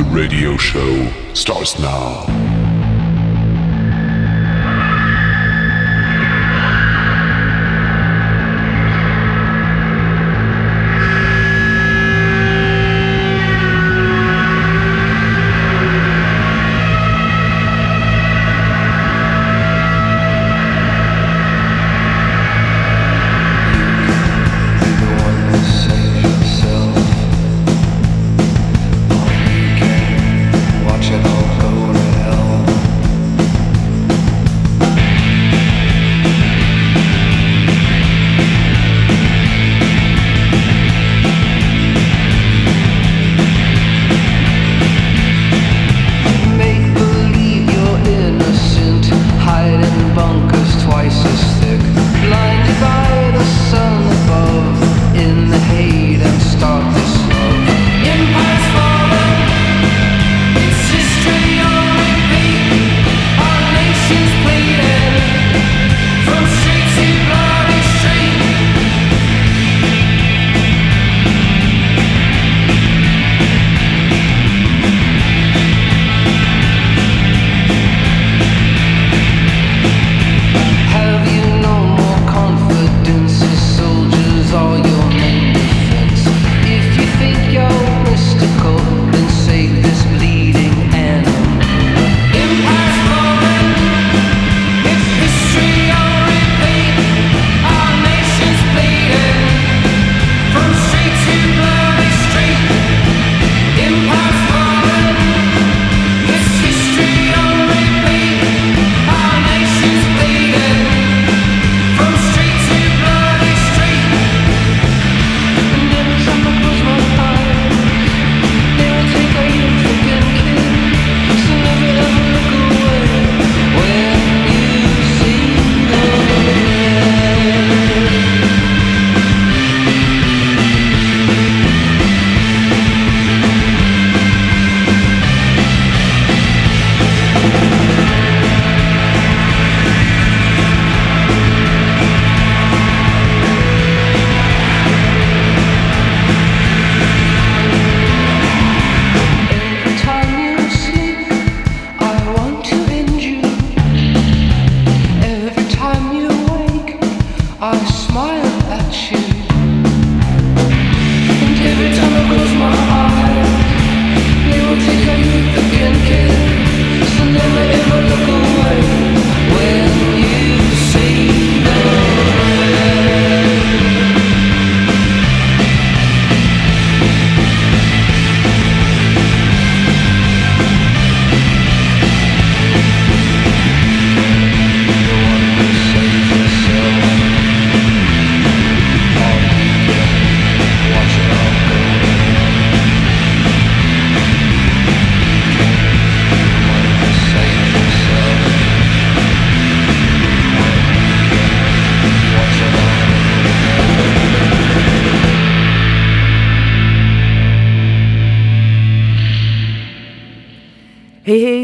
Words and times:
The 0.00 0.06
radio 0.06 0.56
show 0.56 1.12
starts 1.34 1.78
now. 1.78 2.49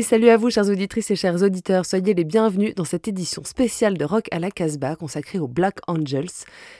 Salut 0.02 0.28
à 0.28 0.36
vous, 0.36 0.48
chères 0.48 0.68
auditrices 0.68 1.10
et 1.10 1.16
chers 1.16 1.42
auditeurs. 1.42 1.84
Soyez 1.86 2.14
les 2.14 2.22
bienvenus 2.22 2.76
dans 2.76 2.84
cette 2.84 3.08
édition 3.08 3.42
spéciale 3.42 3.98
de 3.98 4.04
Rock 4.04 4.28
à 4.30 4.38
la 4.38 4.52
Casbah 4.52 4.94
consacrée 4.94 5.40
aux 5.40 5.48
Black 5.48 5.78
Angels 5.88 6.30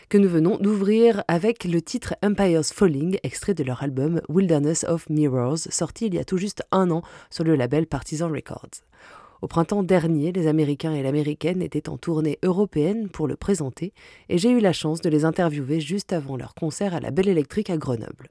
que 0.08 0.18
nous 0.18 0.28
venons 0.28 0.56
d'ouvrir 0.58 1.24
avec 1.26 1.64
le 1.64 1.82
titre 1.82 2.14
Empire's 2.22 2.72
Falling, 2.72 3.18
extrait 3.24 3.54
de 3.54 3.64
leur 3.64 3.82
album 3.82 4.20
Wilderness 4.28 4.84
of 4.84 5.10
Mirrors, 5.10 5.58
sorti 5.58 6.06
il 6.06 6.14
y 6.14 6.18
a 6.20 6.24
tout 6.24 6.36
juste 6.36 6.62
un 6.70 6.92
an 6.92 7.02
sur 7.28 7.42
le 7.42 7.56
label 7.56 7.88
Partisan 7.88 8.28
Records. 8.28 8.84
Au 9.42 9.48
printemps 9.48 9.82
dernier, 9.82 10.30
les 10.30 10.46
Américains 10.46 10.94
et 10.94 11.02
l'Américaine 11.02 11.62
étaient 11.62 11.88
en 11.88 11.98
tournée 11.98 12.38
européenne 12.44 13.08
pour 13.08 13.26
le 13.26 13.34
présenter 13.34 13.94
et 14.28 14.38
j'ai 14.38 14.50
eu 14.50 14.60
la 14.60 14.72
chance 14.72 15.00
de 15.00 15.10
les 15.10 15.24
interviewer 15.24 15.80
juste 15.80 16.12
avant 16.12 16.36
leur 16.36 16.54
concert 16.54 16.94
à 16.94 17.00
la 17.00 17.10
Belle 17.10 17.28
Électrique 17.28 17.70
à 17.70 17.78
Grenoble. 17.78 18.30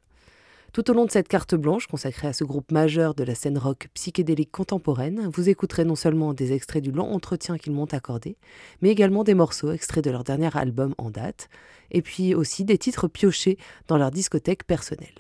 Tout 0.75 0.91
au 0.91 0.94
long 0.94 1.06
de 1.06 1.12
cette 1.12 1.30
carte 1.30 1.56
blanche 1.56 1.88
consacrée 1.88 2.28
à 2.28 2.34
ce 2.34 2.44
groupe 2.44 2.69
majeur 2.69 3.16
de 3.16 3.24
la 3.24 3.34
scène 3.34 3.58
rock 3.58 3.88
psychédélique 3.94 4.52
contemporaine, 4.52 5.30
vous 5.34 5.47
écouterez 5.47 5.86
non 5.86 5.95
seulement 5.95 6.33
des 6.33 6.51
extraits 6.51 6.83
du 6.83 6.92
long 6.92 7.13
entretien 7.13 7.57
qu'ils 7.57 7.72
m'ont 7.72 7.86
accordé, 7.86 8.36
mais 8.81 8.89
également 8.89 9.24
des 9.24 9.36
morceaux 9.36 9.72
extraits 9.72 10.04
de 10.04 10.12
leur 10.12 10.25
dernier 10.25 10.50
album 10.54 10.94
en 10.98 11.12
date, 11.12 11.48
et 11.92 12.01
puis 12.01 12.36
aussi 12.36 12.66
des 12.66 12.77
titres 12.77 13.07
piochés 13.07 13.57
dans 13.88 13.98
leur 13.98 14.12
discothèque 14.12 14.66
personnelle. 14.66 15.16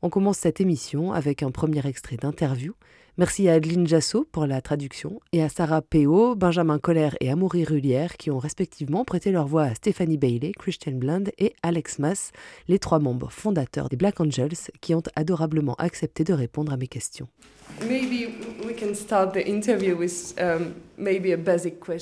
On 0.00 0.08
commence 0.08 0.38
cette 0.38 0.62
émission 0.62 1.12
avec 1.12 1.42
un 1.42 1.50
premier 1.50 1.86
extrait 1.86 2.16
d'interview 2.16 2.72
Merci 3.18 3.48
à 3.48 3.54
Adeline 3.54 3.86
Jasso 3.86 4.26
pour 4.30 4.46
la 4.46 4.60
traduction 4.60 5.20
et 5.32 5.42
à 5.42 5.48
Sarah 5.48 5.82
P.O., 5.82 6.36
Benjamin 6.36 6.78
Colère 6.78 7.16
et 7.20 7.30
Amaury 7.30 7.64
Rullière 7.64 8.16
qui 8.16 8.30
ont 8.30 8.38
respectivement 8.38 9.04
prêté 9.04 9.32
leur 9.32 9.46
voix 9.46 9.64
à 9.64 9.74
Stephanie 9.74 10.16
Bailey, 10.16 10.52
Christian 10.58 10.92
Bland 10.92 11.24
et 11.38 11.54
Alex 11.62 11.98
Mass, 11.98 12.32
les 12.68 12.78
trois 12.78 13.00
membres 13.00 13.30
fondateurs 13.30 13.88
des 13.88 13.96
Black 13.96 14.20
Angels 14.20 14.56
qui 14.80 14.94
ont 14.94 15.02
adorablement 15.16 15.74
accepté 15.74 16.24
de 16.24 16.32
répondre 16.32 16.72
à 16.72 16.76
mes 16.76 16.86
questions. 16.86 17.28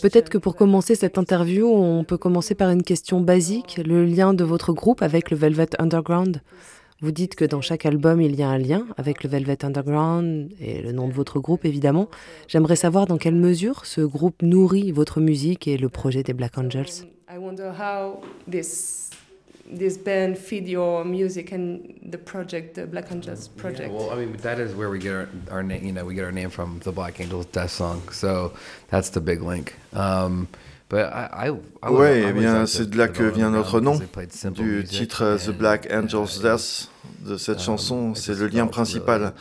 Peut-être 0.02 0.30
que 0.30 0.38
pour 0.38 0.56
commencer 0.56 0.94
cette 0.94 1.18
interview, 1.18 1.68
on 1.68 2.04
peut 2.04 2.18
commencer 2.18 2.54
par 2.54 2.70
une 2.70 2.82
question 2.82 3.20
basique, 3.20 3.80
le 3.84 4.04
lien 4.04 4.34
de 4.34 4.44
votre 4.44 4.72
groupe 4.72 5.02
avec 5.02 5.30
le 5.30 5.36
Velvet 5.36 5.68
Underground. 5.78 6.42
Vous 7.00 7.12
dites 7.12 7.36
que 7.36 7.44
dans 7.44 7.60
chaque 7.60 7.86
album, 7.86 8.20
il 8.20 8.34
y 8.34 8.42
a 8.42 8.48
un 8.48 8.58
lien 8.58 8.86
avec 8.96 9.22
le 9.22 9.30
Velvet 9.30 9.64
Underground 9.64 10.52
et 10.60 10.82
le 10.82 10.90
nom 10.90 11.06
de 11.06 11.12
votre 11.12 11.38
groupe, 11.38 11.64
évidemment. 11.64 12.08
J'aimerais 12.48 12.74
savoir 12.74 13.06
dans 13.06 13.18
quelle 13.18 13.36
mesure 13.36 13.86
ce 13.86 14.00
groupe 14.00 14.42
nourrit 14.42 14.90
votre 14.90 15.20
musique 15.20 15.68
et 15.68 15.76
le 15.76 15.88
projet 15.88 16.24
des 16.24 16.32
Black 16.32 16.58
Angels. 16.58 17.04
this 19.70 19.98
band 19.98 20.38
feed 20.38 20.66
your 20.66 21.04
music 21.04 21.52
and 21.52 21.94
the 22.02 22.18
project, 22.18 22.74
the 22.74 22.86
Black 22.86 23.12
Angels 23.12 23.48
project? 23.48 23.92
Yeah, 23.92 23.98
well, 23.98 24.10
I 24.10 24.16
mean, 24.16 24.36
that 24.38 24.58
is 24.58 24.74
where 24.74 24.90
we 24.90 24.98
get 24.98 25.12
our, 25.12 25.28
our 25.50 25.62
name. 25.62 25.84
You 25.84 25.92
know, 25.92 26.04
we 26.04 26.14
get 26.14 26.24
our 26.24 26.32
name 26.32 26.50
from 26.50 26.80
the 26.80 26.92
Black 26.92 27.20
Angels 27.20 27.46
Death 27.46 27.70
Song. 27.70 28.08
So 28.10 28.54
that's 28.88 29.10
the 29.10 29.20
big 29.20 29.42
link. 29.42 29.74
Um, 29.92 30.48
but 30.88 31.06
I, 31.12 31.48
I, 31.48 31.52
I 31.82 31.90
ouais, 31.90 32.24
eh 32.28 32.32
bien, 32.32 32.66
c'est 32.66 32.88
de 32.90 32.96
là 32.96 33.08
que 33.08 33.22
vient 33.22 33.50
notre 33.50 33.80
nom, 33.80 33.98
du 34.52 34.84
titre 34.84 35.38
The 35.44 35.50
Black 35.50 35.88
Angels 35.92 36.40
Death. 36.42 36.90
De 37.26 37.36
cette 37.36 37.58
um, 37.58 37.64
chanson, 37.64 38.14
c'est 38.14 38.38
le 38.38 38.46
lien 38.46 38.66
principal. 38.66 39.32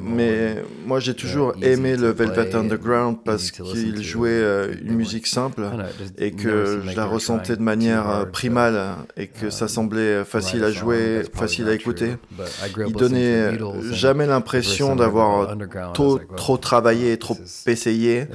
Mais 0.00 0.62
moi 0.86 0.98
j'ai 0.98 1.14
toujours 1.14 1.52
aimé 1.60 1.96
le 1.96 2.08
Velvet 2.10 2.54
Underground 2.54 3.18
parce 3.22 3.50
qu'il 3.50 4.02
jouait 4.02 4.30
euh, 4.30 4.74
une 4.82 4.94
musique 4.94 5.26
simple 5.26 5.68
et 6.16 6.30
que 6.30 6.80
je 6.86 6.96
la 6.96 7.04
ressentais 7.04 7.56
de 7.56 7.62
manière 7.62 8.08
euh, 8.08 8.24
primale 8.24 8.96
et 9.16 9.26
que 9.26 9.50
ça 9.50 9.66
um, 9.66 9.68
semblait 9.68 10.24
facile 10.24 10.64
à 10.64 10.70
jouer, 10.70 11.22
facile 11.34 11.68
à 11.68 11.74
écouter. 11.74 12.16
Il 12.86 12.94
donnait 12.94 13.58
jamais 13.90 14.26
l'impression 14.26 14.96
d'avoir 14.96 15.56
trop, 15.92 16.18
trop 16.36 16.56
travaillé, 16.56 17.18
trop 17.18 17.36
essayé 17.66 18.26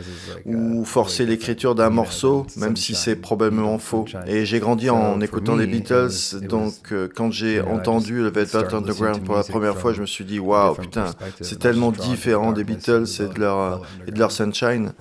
ou 0.45 0.85
forcé 0.85 1.25
l'écriture 1.25 1.75
d'un 1.75 1.89
morceau, 1.89 2.45
même 2.57 2.75
si 2.75 2.95
c'est 2.95 3.15
probablement 3.15 3.79
faux. 3.79 4.05
Et 4.27 4.45
j'ai 4.45 4.59
grandi 4.59 4.89
en 4.89 5.19
écoutant 5.21 5.55
les 5.55 5.67
Beatles, 5.67 6.39
donc 6.41 6.73
euh, 6.91 7.07
quand 7.13 7.31
j'ai 7.31 7.61
entendu 7.61 8.17
le 8.17 8.29
Velvet 8.29 8.48
Underground 8.55 9.23
pour 9.23 9.35
la 9.35 9.43
première 9.43 9.77
fois, 9.77 9.93
je 9.93 10.01
me 10.01 10.05
suis 10.05 10.25
dit 10.25 10.39
waouh 10.39 10.75
putain 10.75 11.11
c'est 11.41 11.59
tellement 11.59 11.91
différent 11.91 12.51
des 12.51 12.63
Beatles 12.63 13.05
et 13.19 13.33
de 13.33 13.39
leur, 13.39 13.81
et 14.07 14.11
de 14.11 14.19
leur 14.19 14.31
Sunshine. 14.31 14.93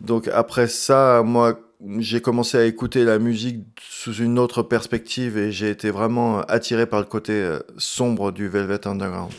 Donc 0.00 0.28
après 0.28 0.66
ça, 0.66 1.22
moi, 1.24 1.58
j'ai 1.98 2.20
commencé 2.20 2.58
à 2.58 2.64
écouter 2.64 3.04
la 3.04 3.18
musique 3.18 3.64
sous 3.80 4.14
une 4.14 4.38
autre 4.38 4.62
perspective 4.62 5.36
et 5.38 5.52
j'ai 5.52 5.70
été 5.70 5.90
vraiment 5.90 6.40
attiré 6.42 6.86
par 6.86 7.00
le 7.00 7.06
côté 7.06 7.32
euh, 7.32 7.60
sombre 7.78 8.32
du 8.32 8.48
Velvet 8.48 8.86
Underground. 8.86 9.32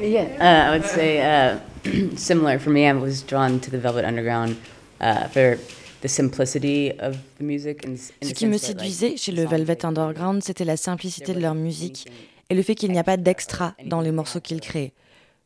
Yeah, 0.00 0.24
uh, 0.40 0.68
I 0.68 0.70
would 0.70 0.86
say 0.86 1.20
uh, 1.20 1.58
similar 2.16 2.58
for 2.58 2.70
me. 2.70 2.86
I 2.86 2.92
was 2.94 3.22
drawn 3.22 3.60
to 3.60 3.70
the 3.70 3.78
Velvet 3.78 4.04
Underground 4.04 4.56
uh, 5.00 5.28
for 5.28 5.58
the 6.04 6.08
simplicity 6.08 6.92
of 7.00 7.16
the 7.38 7.42
music. 7.42 7.86
Ce 8.22 8.32
qui 8.34 8.46
me 8.46 8.58
séduisait 8.58 9.16
chez 9.16 9.32
le 9.32 9.46
Velvet 9.46 9.86
Underground, 9.86 10.42
c'était 10.42 10.66
la 10.66 10.76
simplicité 10.76 11.32
de 11.32 11.40
leur 11.40 11.54
musique 11.54 12.06
et 12.50 12.54
le 12.54 12.62
fait 12.62 12.74
qu'il 12.74 12.92
n'y 12.92 12.98
a 12.98 13.04
pas 13.04 13.16
d'extra 13.16 13.74
dans 13.86 14.02
les 14.02 14.12
morceaux 14.12 14.40
qu'ils 14.40 14.60
créent. 14.60 14.92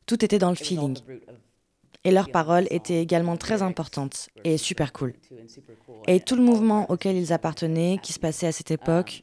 Tout 0.07 0.25
était 0.25 0.39
dans 0.39 0.51
le 0.51 0.57
feeling. 0.57 0.99
Et 2.03 2.11
leurs 2.11 2.31
paroles 2.31 2.67
étaient 2.71 3.01
également 3.01 3.37
très 3.37 3.63
importantes 3.63 4.31
et 4.43 4.57
super 4.57 4.93
cool. 4.93 5.15
Et 6.09 6.19
tout 6.19 6.35
le 6.35 6.43
mouvement 6.43 6.91
auquel 6.91 7.17
ils 7.17 7.33
appartenaient, 7.33 7.99
qui 8.03 8.13
se 8.13 8.19
passait 8.19 8.49
à 8.49 8.53
cette 8.53 8.73
époque, 8.73 9.23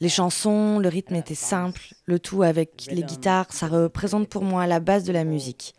les 0.00 0.08
chansons, 0.08 0.80
le 0.80 0.88
rythme 0.88 1.14
était 1.14 1.36
simple, 1.36 1.94
le 2.06 2.18
tout 2.18 2.42
avec 2.42 2.86
les 2.90 3.02
guitares, 3.04 3.52
ça 3.52 3.68
représente 3.68 4.28
pour 4.28 4.42
moi 4.42 4.66
la 4.66 4.80
base 4.80 5.04
de 5.04 5.12
la 5.12 5.24
musique. 5.24 5.74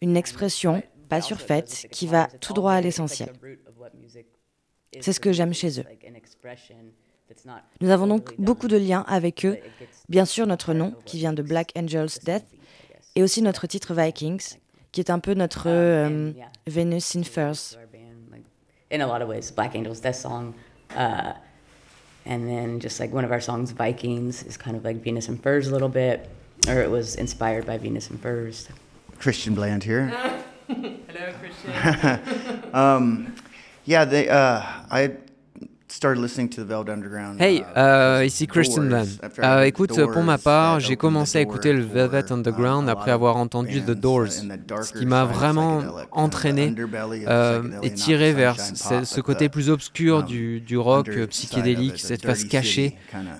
Une 0.00 0.16
expression, 0.16 0.82
pas 1.08 1.20
surfaite, 1.20 1.86
qui 1.90 2.06
va 2.06 2.28
tout 2.40 2.52
droit 2.52 2.72
à 2.72 2.80
l'essentiel. 2.80 3.32
C'est 5.00 5.12
ce 5.12 5.20
que 5.20 5.32
j'aime 5.32 5.54
chez 5.54 5.80
eux. 5.80 5.84
Nous 7.80 7.90
avons 7.90 8.06
donc 8.06 8.34
beaucoup 8.38 8.68
de 8.68 8.76
liens 8.76 9.04
avec 9.08 9.44
eux. 9.44 9.58
Bien 10.08 10.24
sûr, 10.24 10.46
notre 10.46 10.74
nom, 10.74 10.94
qui 11.04 11.18
vient 11.18 11.32
de 11.32 11.42
Black 11.42 11.72
Angels 11.76 12.18
Death, 12.24 12.44
et 13.14 13.22
aussi 13.22 13.42
notre 13.42 13.66
titre 13.66 13.94
Vikings, 13.94 14.56
qui 14.92 15.00
est 15.00 15.10
un 15.10 15.18
peu 15.18 15.34
notre 15.34 15.64
euh, 15.66 16.32
Venus 16.66 17.16
in 17.16 17.22
Furs. 17.22 17.78
In 18.92 19.00
a 19.00 19.06
lot 19.06 19.22
of 19.22 19.28
ways, 19.28 19.52
Black 19.54 19.74
Angels 19.74 20.00
Death 20.00 20.16
song. 20.16 20.54
Uh, 20.96 21.32
and 22.24 22.46
then 22.46 22.80
just 22.80 23.00
like 23.00 23.12
one 23.12 23.24
of 23.24 23.32
our 23.32 23.40
songs, 23.40 23.72
Vikings, 23.72 24.44
is 24.44 24.56
kind 24.56 24.76
of 24.76 24.84
like 24.84 25.02
Venus 25.02 25.28
in 25.28 25.38
Furs 25.38 25.66
a 25.66 25.72
little 25.72 25.88
bit, 25.88 26.28
or 26.68 26.80
it 26.80 26.90
was 26.90 27.16
inspired 27.16 27.66
by 27.66 27.78
Venus 27.78 28.10
in 28.10 28.18
Furs. 28.18 28.68
Christian 29.18 29.54
Bland 29.54 29.82
here. 29.82 30.12
Hello, 30.68 31.32
Christian. 31.40 32.20
um, 32.74 33.32
yeah, 33.84 34.04
they. 34.04 34.28
Uh, 34.28 34.62
I 34.90 35.16
Hey, 37.38 37.62
uh, 37.62 38.20
uh, 38.20 38.24
ici 38.24 38.46
Christian 38.46 38.88
Bland. 38.88 39.06
Euh, 39.38 39.62
écoute, 39.62 39.98
pour 40.12 40.22
ma 40.22 40.36
part, 40.36 40.80
j'ai 40.80 40.96
commencé 40.96 41.38
à 41.38 41.40
écouter 41.40 41.72
le 41.72 41.80
Velvet 41.80 42.24
uh, 42.28 42.32
Underground 42.32 42.88
après 42.88 43.12
avoir 43.12 43.36
entendu 43.36 43.80
The 43.80 43.92
Doors, 43.92 44.28
ce 44.28 44.92
qui 44.92 45.06
m'a 45.06 45.24
vraiment 45.24 45.82
entraîné 46.12 46.74
euh, 47.28 47.62
et 47.82 47.94
tiré 47.94 48.32
vers 48.32 48.56
ce, 48.60 49.20
côté 49.20 49.48
plus 49.48 49.70
obscur 49.70 50.18
um, 50.18 50.24
du, 50.26 50.60
du 50.60 50.76
rock 50.76 51.08
psychédélique, 51.30 51.98
cette 51.98 52.26
face 52.26 52.44
cachée, 52.44 52.96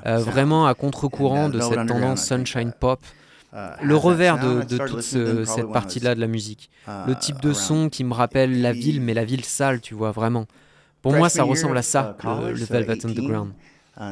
euh, 0.07 0.19
vraiment 0.19 0.67
à 0.67 0.75
contre-courant 0.75 1.49
de 1.49 1.61
cette 1.61 1.87
tendance 1.87 2.25
sunshine 2.25 2.73
pop 2.79 3.01
le 3.83 3.97
revers 3.97 4.39
de, 4.39 4.63
de 4.63 4.87
toute 4.87 5.03
cette 5.03 5.73
partie-là 5.73 6.15
de 6.15 6.21
la 6.21 6.27
musique. 6.27 6.71
Le 7.07 7.15
type 7.15 7.41
de 7.41 7.53
son 7.53 7.89
qui 7.89 8.05
me 8.05 8.15
rappelle 8.15 8.61
la 8.61 8.73
ville, 8.73 9.01
mais 9.01 9.15
la 9.15 9.25
ville 9.25 9.45
sale, 9.45 9.81
tu 9.81 9.95
vois, 9.95 10.11
vraiment. 10.11 10.47
Pour 11.03 11.15
moi, 11.15 11.29
ça 11.29 11.45
ressemble 11.45 11.79
à 11.79 11.83
ça, 11.83 12.17
le, 12.25 12.65
Velvet 12.65 13.07
Underground. 13.07 13.53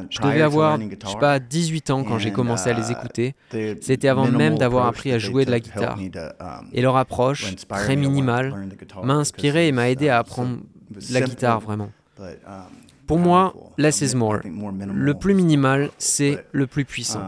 Je 0.09 0.19
devais 0.19 0.41
avoir, 0.41 0.79
je 0.79 1.07
sais 1.07 1.17
pas, 1.19 1.39
18 1.39 1.89
ans 1.91 2.03
quand 2.03 2.17
j'ai 2.17 2.31
commencé 2.31 2.69
à 2.69 2.73
les 2.73 2.91
écouter. 2.91 3.35
C'était 3.81 4.07
avant 4.07 4.27
même 4.27 4.57
d'avoir 4.57 4.87
appris 4.87 5.11
à 5.11 5.19
jouer 5.19 5.45
de 5.45 5.51
la 5.51 5.59
guitare. 5.59 5.97
Et 6.73 6.81
leur 6.81 6.97
approche, 6.97 7.55
très 7.67 7.95
minimale, 7.95 8.69
m'a 9.03 9.13
inspiré 9.13 9.67
et 9.67 9.71
m'a 9.71 9.89
aidé 9.89 10.09
à 10.09 10.19
apprendre 10.19 10.59
la 11.11 11.21
guitare 11.21 11.59
vraiment. 11.59 11.89
Pour 13.07 13.19
moi, 13.19 13.53
less 13.77 14.01
is 14.01 14.15
more. 14.15 14.39
Le 14.43 15.13
plus 15.13 15.33
minimal, 15.33 15.89
c'est 15.97 16.45
le 16.51 16.67
plus 16.67 16.85
puissant. 16.85 17.21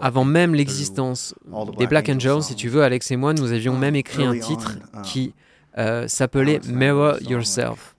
Avant 0.00 0.24
même 0.24 0.54
l'existence 0.54 1.34
des 1.78 1.86
Black 1.86 2.08
Angels, 2.08 2.42
si 2.42 2.54
tu 2.54 2.68
veux, 2.68 2.82
Alex 2.82 3.10
et 3.10 3.16
moi, 3.16 3.34
nous 3.34 3.52
avions 3.52 3.76
même 3.76 3.96
écrit 3.96 4.24
un 4.24 4.38
titre 4.38 4.78
qui 5.02 5.34
euh, 5.78 6.06
s'appelait 6.08 6.60
Mirror 6.68 7.20
Yourself. 7.22 7.94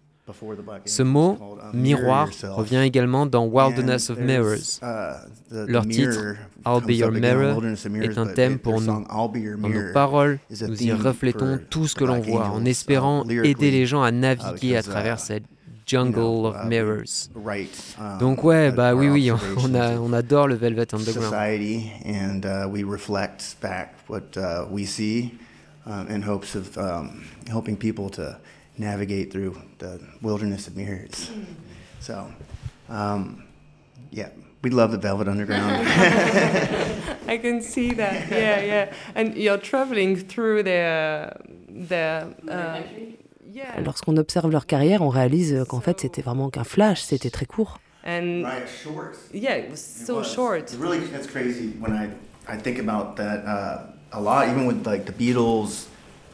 Ce 0.86 1.04
mot, 1.04 1.38
um, 1.42 1.78
miroir, 1.78 2.30
revient 2.44 2.78
également 2.78 3.26
dans 3.26 3.46
Wilderness 3.46 4.10
of 4.10 4.20
Mirrors. 4.20 4.80
Uh, 4.82 5.66
Leur 5.68 5.86
titre, 5.86 6.36
I'll 6.66 6.82
Be 6.82 6.92
Your 6.92 7.12
Mirror, 7.12 7.62
est 8.02 8.18
un 8.18 8.28
thème 8.28 8.58
pour 8.58 8.80
nous. 8.80 9.04
Dans 9.06 9.70
nos 9.70 9.94
paroles, 9.94 10.40
nous 10.50 10.82
y 10.82 10.94
reflétons 10.94 11.60
tout 11.70 11.88
ce 11.88 11.96
que 11.96 12.06
l'on 12.06 12.22
voit, 12.22 12.48
en 12.48 12.64
espérant 12.64 13.26
aider 13.28 13.70
les 13.70 13.86
gens 13.86 14.02
à 14.02 14.12
naviguer 14.12 14.78
à 14.78 14.84
travers 14.84 15.18
uh, 15.18 15.22
cette 15.22 15.44
jungle 15.86 16.48
of 16.48 16.56
uh, 16.56 16.66
mirrors. 16.66 17.30
Um, 17.36 18.20
Donc 18.20 18.44
ouais, 18.44 18.72
bah 18.72 18.94
oui, 18.96 19.10
oui, 19.10 19.32
on, 19.58 19.76
a, 19.76 20.00
on 20.00 20.14
adore 20.14 20.48
le 20.48 20.56
Velvet 20.56 20.94
Underground. 20.94 21.32
um, 25.86 26.08
in 26.08 26.22
hopes 26.22 26.56
of 26.56 26.78
um, 26.78 27.26
helping 27.48 27.76
people 27.78 28.10
to 28.12 28.38
navigate 28.78 29.32
through 29.32 29.62
the 29.80 30.00
wilderness 30.22 30.68
of 30.68 30.76
mirrors. 30.76 31.30
So, 32.00 32.32
um, 32.90 33.44
yeah, 34.12 34.30
we 34.62 34.70
love 34.70 34.92
the 34.92 34.98
Velvet 34.98 35.28
Underground. 35.28 35.88
I 37.28 37.38
can 37.38 37.62
see 37.62 37.92
that. 37.94 38.30
Yeah, 38.30 38.62
yeah. 38.62 38.94
And 39.16 39.36
you're 39.36 39.58
traveling 39.58 40.16
through 40.18 40.64
their 40.64 41.38
their. 41.70 42.34
Uh, 42.48 42.82
yeah. 42.82 42.82
Lorsqu'on 43.84 44.18
observe 44.18 44.52
leur 44.52 44.66
carrière, 44.66 45.02
on 45.02 45.10
réalise 45.10 45.64
qu'en 45.68 45.82
fait, 45.82 46.00
c'était 46.02 46.22
vraiment 46.22 46.50
qu'un 46.50 46.64
flash, 46.64 47.02
c'était 47.02 47.30
très 47.30 47.46
court. 47.46 47.80
And. 48.06 48.44
Yeah, 49.34 49.58
it 49.58 49.70
was 49.70 49.78
so 49.78 50.16
it 50.16 50.18
was. 50.18 50.34
short. 50.34 50.60
It's 50.60 50.76
really, 50.76 51.00
it's 51.16 51.28
crazy 51.28 51.74
when 51.80 51.94
I 51.94 52.10
I 52.54 52.58
think 52.58 52.78
about 52.80 53.16
that. 53.16 53.46
Uh, 53.46 53.94
a 54.14 54.20
lot, 54.22 54.48
even 54.50 54.66
with 54.66 54.86
like 54.86 55.06
the 55.06 55.12
Beatles. 55.12 55.88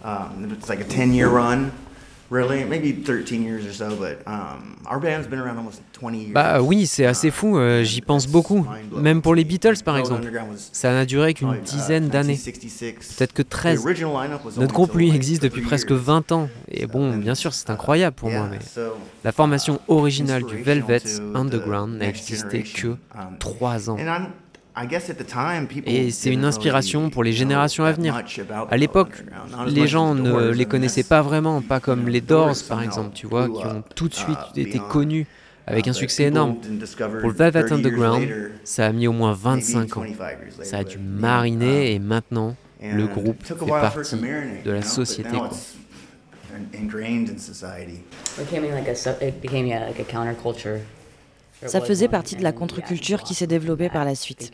Um, 0.03 0.55
it's 0.57 0.69
like 0.69 0.79
a 0.79 0.85
10 0.85 1.13
year 1.13 1.29
run. 1.29 1.71
Really, 2.31 2.63
maybe 2.63 2.93
13 2.93 3.43
years 3.43 3.65
or 3.65 3.74
so, 3.74 3.95
but 3.95 4.21
um, 4.27 4.77
our 4.86 5.00
band's 5.00 5.27
been 5.27 5.39
around 5.39 5.57
almost 5.57 5.81
20 5.93 6.15
years. 6.15 6.33
Bah 6.33 6.62
oui, 6.62 6.86
c'est 6.86 7.05
assez 7.05 7.31
fou, 7.31 7.57
euh, 7.57 7.83
j'y 7.83 8.01
pense 8.01 8.27
beaucoup. 8.27 8.67
Même 8.95 9.24
pour 9.24 9.33
les 9.33 9.43
Beatles 9.43 9.81
par 9.83 9.98
exemple. 9.98 10.31
Ça 10.71 10.93
n'a 10.93 11.05
duré 11.05 11.33
qu'une 11.33 11.55
uh, 11.55 11.62
dizaine 11.65 12.07
d'années. 12.09 12.38
Peut-être 12.38 13.33
que 13.33 13.41
13. 13.41 13.83
Notre 14.57 14.74
groupe 14.74 14.93
lui 14.93 15.13
existe 15.13 15.41
depuis 15.41 15.63
presque 15.63 15.91
20 15.91 16.31
ans. 16.31 16.50
Et 16.69 16.86
bon, 16.86 17.17
bien 17.17 17.33
sûr, 17.33 17.51
c'est 17.53 17.71
incroyable 17.71 18.15
pour 18.15 18.29
moi, 18.29 18.48
mais 18.50 18.59
la 19.24 19.31
formation 19.31 19.79
originale 19.88 20.43
du 20.43 20.57
Velvet 20.57 21.01
Underground 21.33 21.98
n'a 21.98 22.09
existé 22.09 22.62
que 22.62 22.95
3 23.39 23.89
um, 23.89 23.95
ans. 23.95 23.98
Et 25.86 26.12
c'est 26.12 26.31
une 26.31 26.45
inspiration 26.45 27.09
pour 27.09 27.24
les 27.24 27.33
générations 27.33 27.83
à 27.83 27.91
venir. 27.91 28.21
À 28.69 28.77
l'époque, 28.77 29.24
les 29.67 29.88
gens 29.88 30.15
ne 30.15 30.51
les 30.51 30.65
connaissaient 30.65 31.03
pas 31.03 31.21
vraiment, 31.21 31.62
pas 31.62 31.79
comme 31.79 32.07
les 32.07 32.21
Doors 32.21 32.55
par 32.67 32.81
exemple, 32.81 33.12
tu 33.13 33.27
vois, 33.27 33.48
qui 33.48 33.65
ont 33.65 33.83
tout 33.95 34.07
de 34.07 34.13
suite 34.13 34.38
uh, 34.55 34.62
été 34.62 34.79
connus 34.79 35.27
avec 35.65 35.88
un 35.88 35.93
succès 35.93 36.24
énorme. 36.24 36.55
Pour 37.21 37.29
le 37.29 37.36
Velvet 37.36 37.71
Underground, 37.71 38.27
ça 38.63 38.88
a 38.88 38.91
mis 38.91 39.07
au 39.07 39.13
moins 39.13 39.33
25 39.33 39.98
ans. 39.98 40.03
Ça 40.63 40.79
a 40.79 40.83
dû 40.83 40.98
mariner 40.98 41.93
et 41.93 42.00
maintenant, 42.00 42.55
le 42.81 43.05
groupe 43.07 43.43
fait 43.43 43.55
partie 43.55 44.15
de 44.65 44.71
la 44.71 44.81
société. 44.81 45.29
Quoi. 45.29 45.50
It 46.74 46.89
became 48.38 48.69
like 48.71 48.88
a, 48.88 49.25
it 49.25 49.41
became 49.41 49.65
yeah, 49.65 49.86
like 49.86 50.00
a 50.00 50.03
counterculture 50.03 50.81
Ça 51.65 51.81
faisait 51.81 52.07
partie 52.07 52.35
de 52.35 52.43
la 52.43 52.51
contre-culture 52.51 53.23
qui 53.23 53.33
s'est 53.33 53.47
développée 53.47 53.89
par 53.89 54.05
la 54.05 54.15
suite. 54.15 54.51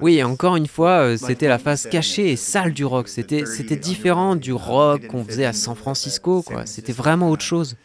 Oui, 0.00 0.22
encore 0.22 0.56
une 0.56 0.68
fois, 0.68 1.00
euh, 1.00 1.16
c'était 1.16 1.48
la 1.48 1.58
face 1.58 1.86
cachée 1.86 2.30
et 2.30 2.36
sale 2.36 2.72
du 2.72 2.84
rock. 2.84 3.08
C'était, 3.08 3.44
c'était 3.44 3.76
différent 3.76 4.36
du 4.36 4.52
rock 4.52 5.08
qu'on 5.08 5.24
faisait 5.24 5.44
à 5.44 5.52
San 5.52 5.74
Francisco, 5.74 6.42
quoi. 6.42 6.64
C'était 6.66 6.92
vraiment 6.92 7.30
autre 7.30 7.42
chose. 7.42 7.76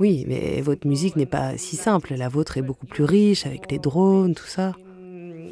Oui, 0.00 0.24
mais 0.26 0.60
votre 0.60 0.86
musique 0.86 1.16
n'est 1.16 1.26
pas 1.26 1.56
si 1.58 1.76
simple. 1.76 2.14
La 2.14 2.28
vôtre 2.28 2.56
est 2.56 2.62
beaucoup 2.62 2.86
plus 2.86 3.04
riche 3.04 3.46
avec 3.46 3.70
les 3.70 3.78
drones, 3.78 4.34
tout 4.34 4.46
ça. 4.46 4.72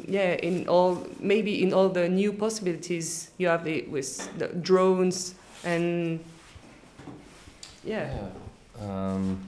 Yeah, 0.07 0.33
in 0.33 0.67
all 0.67 1.07
maybe 1.19 1.61
in 1.61 1.73
all 1.73 1.89
the 1.89 2.09
new 2.09 2.33
possibilities 2.33 3.31
you 3.37 3.47
have 3.47 3.67
it 3.67 3.89
with 3.89 4.29
the 4.37 4.47
drones 4.47 5.35
and 5.63 6.19
yeah. 7.83 8.09
yeah. 8.13 8.83
Um, 8.83 9.39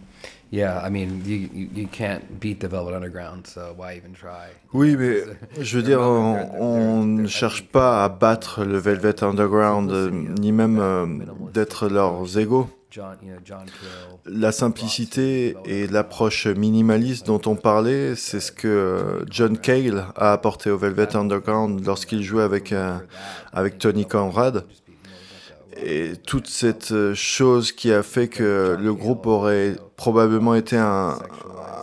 yeah, 0.54 0.80
I 0.84 0.90
mean, 0.90 1.24
you, 1.26 1.50
you, 1.52 1.70
you 1.74 1.88
can't 1.88 2.40
beat 2.40 2.60
the 2.60 2.68
Velvet 2.68 2.94
Underground, 2.94 3.48
so 3.48 3.74
why 3.76 3.96
even 3.96 4.14
try? 4.14 4.50
Oui, 4.72 4.96
mais 4.96 5.24
je 5.60 5.78
veux 5.78 5.84
dire, 5.84 6.00
on, 6.00 7.04
ne 7.04 7.28
cherche 7.28 7.64
pas 7.64 8.04
à 8.04 8.10
battre 8.10 8.64
le 8.64 8.78
Velvet 8.78 9.24
Underground, 9.24 9.92
ni 10.40 10.52
même 10.52 10.78
euh, 10.80 11.08
d'être 11.52 11.90
leurs 11.90 12.38
égaux. 12.38 12.70
La 14.26 14.52
simplicité 14.52 15.56
et 15.66 15.88
l'approche 15.88 16.48
minimaliste 16.48 17.26
dont 17.26 17.42
on 17.46 17.56
parlait, 17.56 18.16
c'est 18.16 18.40
ce 18.40 18.52
que 18.52 18.68
euh, 18.68 19.26
John 19.30 19.58
Cale 19.58 20.06
a 20.16 20.32
apporté 20.32 20.70
au 20.70 20.78
Velvet 20.78 21.16
Underground 21.16 21.84
lorsqu'il 21.86 22.22
jouait 22.22 22.44
avec, 22.44 22.72
euh, 22.72 22.98
avec 23.52 23.80
Tony 23.80 24.06
Conrad. 24.06 24.66
Et 25.84 26.14
toute 26.28 26.48
cette 26.48 26.92
euh, 26.92 27.16
chose 27.16 27.72
qui 27.72 27.92
a 27.92 28.04
fait 28.04 28.28
que 28.28 28.78
le 28.80 28.94
groupe 28.94 29.26
aurait 29.26 29.76
probablement 29.96 30.54
été 30.54 30.78
un, 30.78 31.18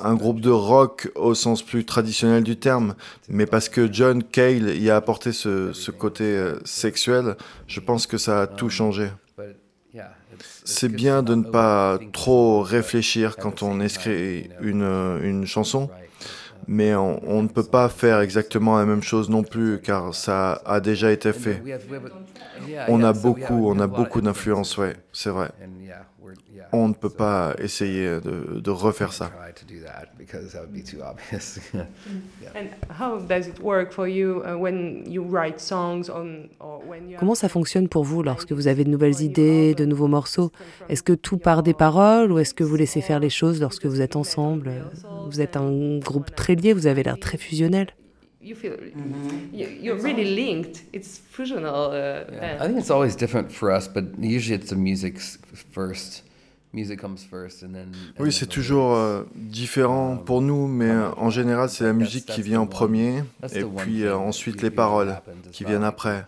un, 0.04 0.14
groupe 0.14 0.40
de 0.40 0.50
rock 0.50 1.10
au 1.16 1.34
sens 1.34 1.62
plus 1.62 1.84
traditionnel 1.84 2.44
du 2.44 2.56
terme, 2.56 2.94
mais 3.28 3.46
parce 3.46 3.68
que 3.68 3.92
John 3.92 4.22
Cale 4.22 4.76
y 4.76 4.90
a 4.90 4.96
apporté 4.96 5.32
ce, 5.32 5.72
ce 5.72 5.90
côté 5.90 6.40
sexuel, 6.64 7.36
je 7.66 7.80
pense 7.80 8.06
que 8.06 8.16
ça 8.16 8.42
a 8.42 8.46
tout 8.46 8.70
changé. 8.70 9.08
C'est 10.64 10.88
bien 10.88 11.22
de 11.22 11.34
ne 11.34 11.42
pas 11.42 11.98
trop 12.12 12.62
réfléchir 12.62 13.36
quand 13.36 13.62
on 13.62 13.80
écrit 13.80 14.48
une, 14.60 15.18
une 15.22 15.46
chanson, 15.46 15.90
mais 16.66 16.94
on, 16.94 17.42
ne 17.42 17.48
peut 17.48 17.64
pas 17.64 17.88
faire 17.88 18.20
exactement 18.20 18.78
la 18.78 18.86
même 18.86 19.02
chose 19.02 19.28
non 19.28 19.42
plus 19.42 19.80
car 19.80 20.14
ça 20.14 20.62
a 20.64 20.80
déjà 20.80 21.10
été 21.10 21.32
fait. 21.32 21.62
On 22.88 23.02
a 23.02 23.12
beaucoup, 23.12 23.68
on 23.68 23.78
a 23.80 23.86
beaucoup 23.86 24.20
d'influence, 24.20 24.76
ouais, 24.78 24.94
c'est 25.12 25.30
vrai. 25.30 25.50
On 26.72 26.88
ne 26.88 26.94
peut 26.94 27.10
pas 27.10 27.54
essayer 27.58 28.20
de, 28.20 28.60
de 28.60 28.70
refaire 28.70 29.12
ça. 29.12 29.30
Comment 37.18 37.34
ça 37.34 37.48
fonctionne 37.48 37.88
pour 37.88 38.04
vous 38.04 38.22
lorsque 38.22 38.52
vous 38.52 38.68
avez 38.68 38.84
de 38.84 38.90
nouvelles 38.90 39.20
idées, 39.20 39.74
de 39.74 39.84
nouveaux 39.84 40.08
morceaux? 40.08 40.52
Est-ce 40.88 41.02
que 41.02 41.12
tout 41.12 41.38
part 41.38 41.62
des 41.62 41.74
paroles 41.74 42.32
ou 42.32 42.38
est-ce 42.38 42.54
que 42.54 42.64
vous 42.64 42.76
laissez 42.76 43.00
faire 43.00 43.20
les 43.20 43.30
choses 43.30 43.60
lorsque 43.60 43.86
vous 43.86 44.00
êtes 44.00 44.16
ensemble? 44.16 44.70
Vous 45.28 45.40
êtes 45.40 45.56
un 45.56 45.98
groupe 45.98 46.34
très 46.34 46.54
lié, 46.54 46.72
vous 46.72 46.86
avez 46.86 47.02
l'air 47.02 47.18
très 47.18 47.38
fusionnel. 47.38 47.88
you 48.40 48.54
feel 48.54 48.72
mm-hmm. 48.72 49.48
you're 49.52 49.96
really 49.96 50.24
linked. 50.24 50.82
It's 50.92 51.18
fusional. 51.18 51.90
Uh, 51.90 52.32
yeah. 52.32 52.58
I 52.60 52.66
think 52.66 52.78
it's 52.78 52.90
always 52.90 53.14
different 53.14 53.52
for 53.52 53.70
us, 53.70 53.86
but 53.86 54.04
usually 54.18 54.56
it's 54.56 54.70
the 54.70 54.76
music 54.76 55.20
first. 55.72 56.22
Music 56.72 57.00
comes 57.00 57.18
first 57.28 57.64
and 57.64 57.72
then, 57.72 57.88
and 57.92 58.22
oui, 58.22 58.32
c'est 58.32 58.46
toujours 58.46 58.94
euh, 58.94 59.24
différent 59.34 60.12
um, 60.12 60.24
pour 60.24 60.40
nous, 60.40 60.68
mais 60.68 60.88
euh, 60.88 61.10
en 61.16 61.28
général, 61.28 61.68
c'est 61.68 61.82
la 61.82 61.92
musique 61.92 62.26
qui 62.26 62.42
vient 62.42 62.60
en 62.60 62.66
premier, 62.68 63.24
et 63.52 63.64
puis 63.64 64.04
euh, 64.04 64.16
ensuite 64.16 64.62
les 64.62 64.70
paroles 64.70 65.20
qui 65.50 65.64
viennent 65.64 65.82
après. 65.82 66.26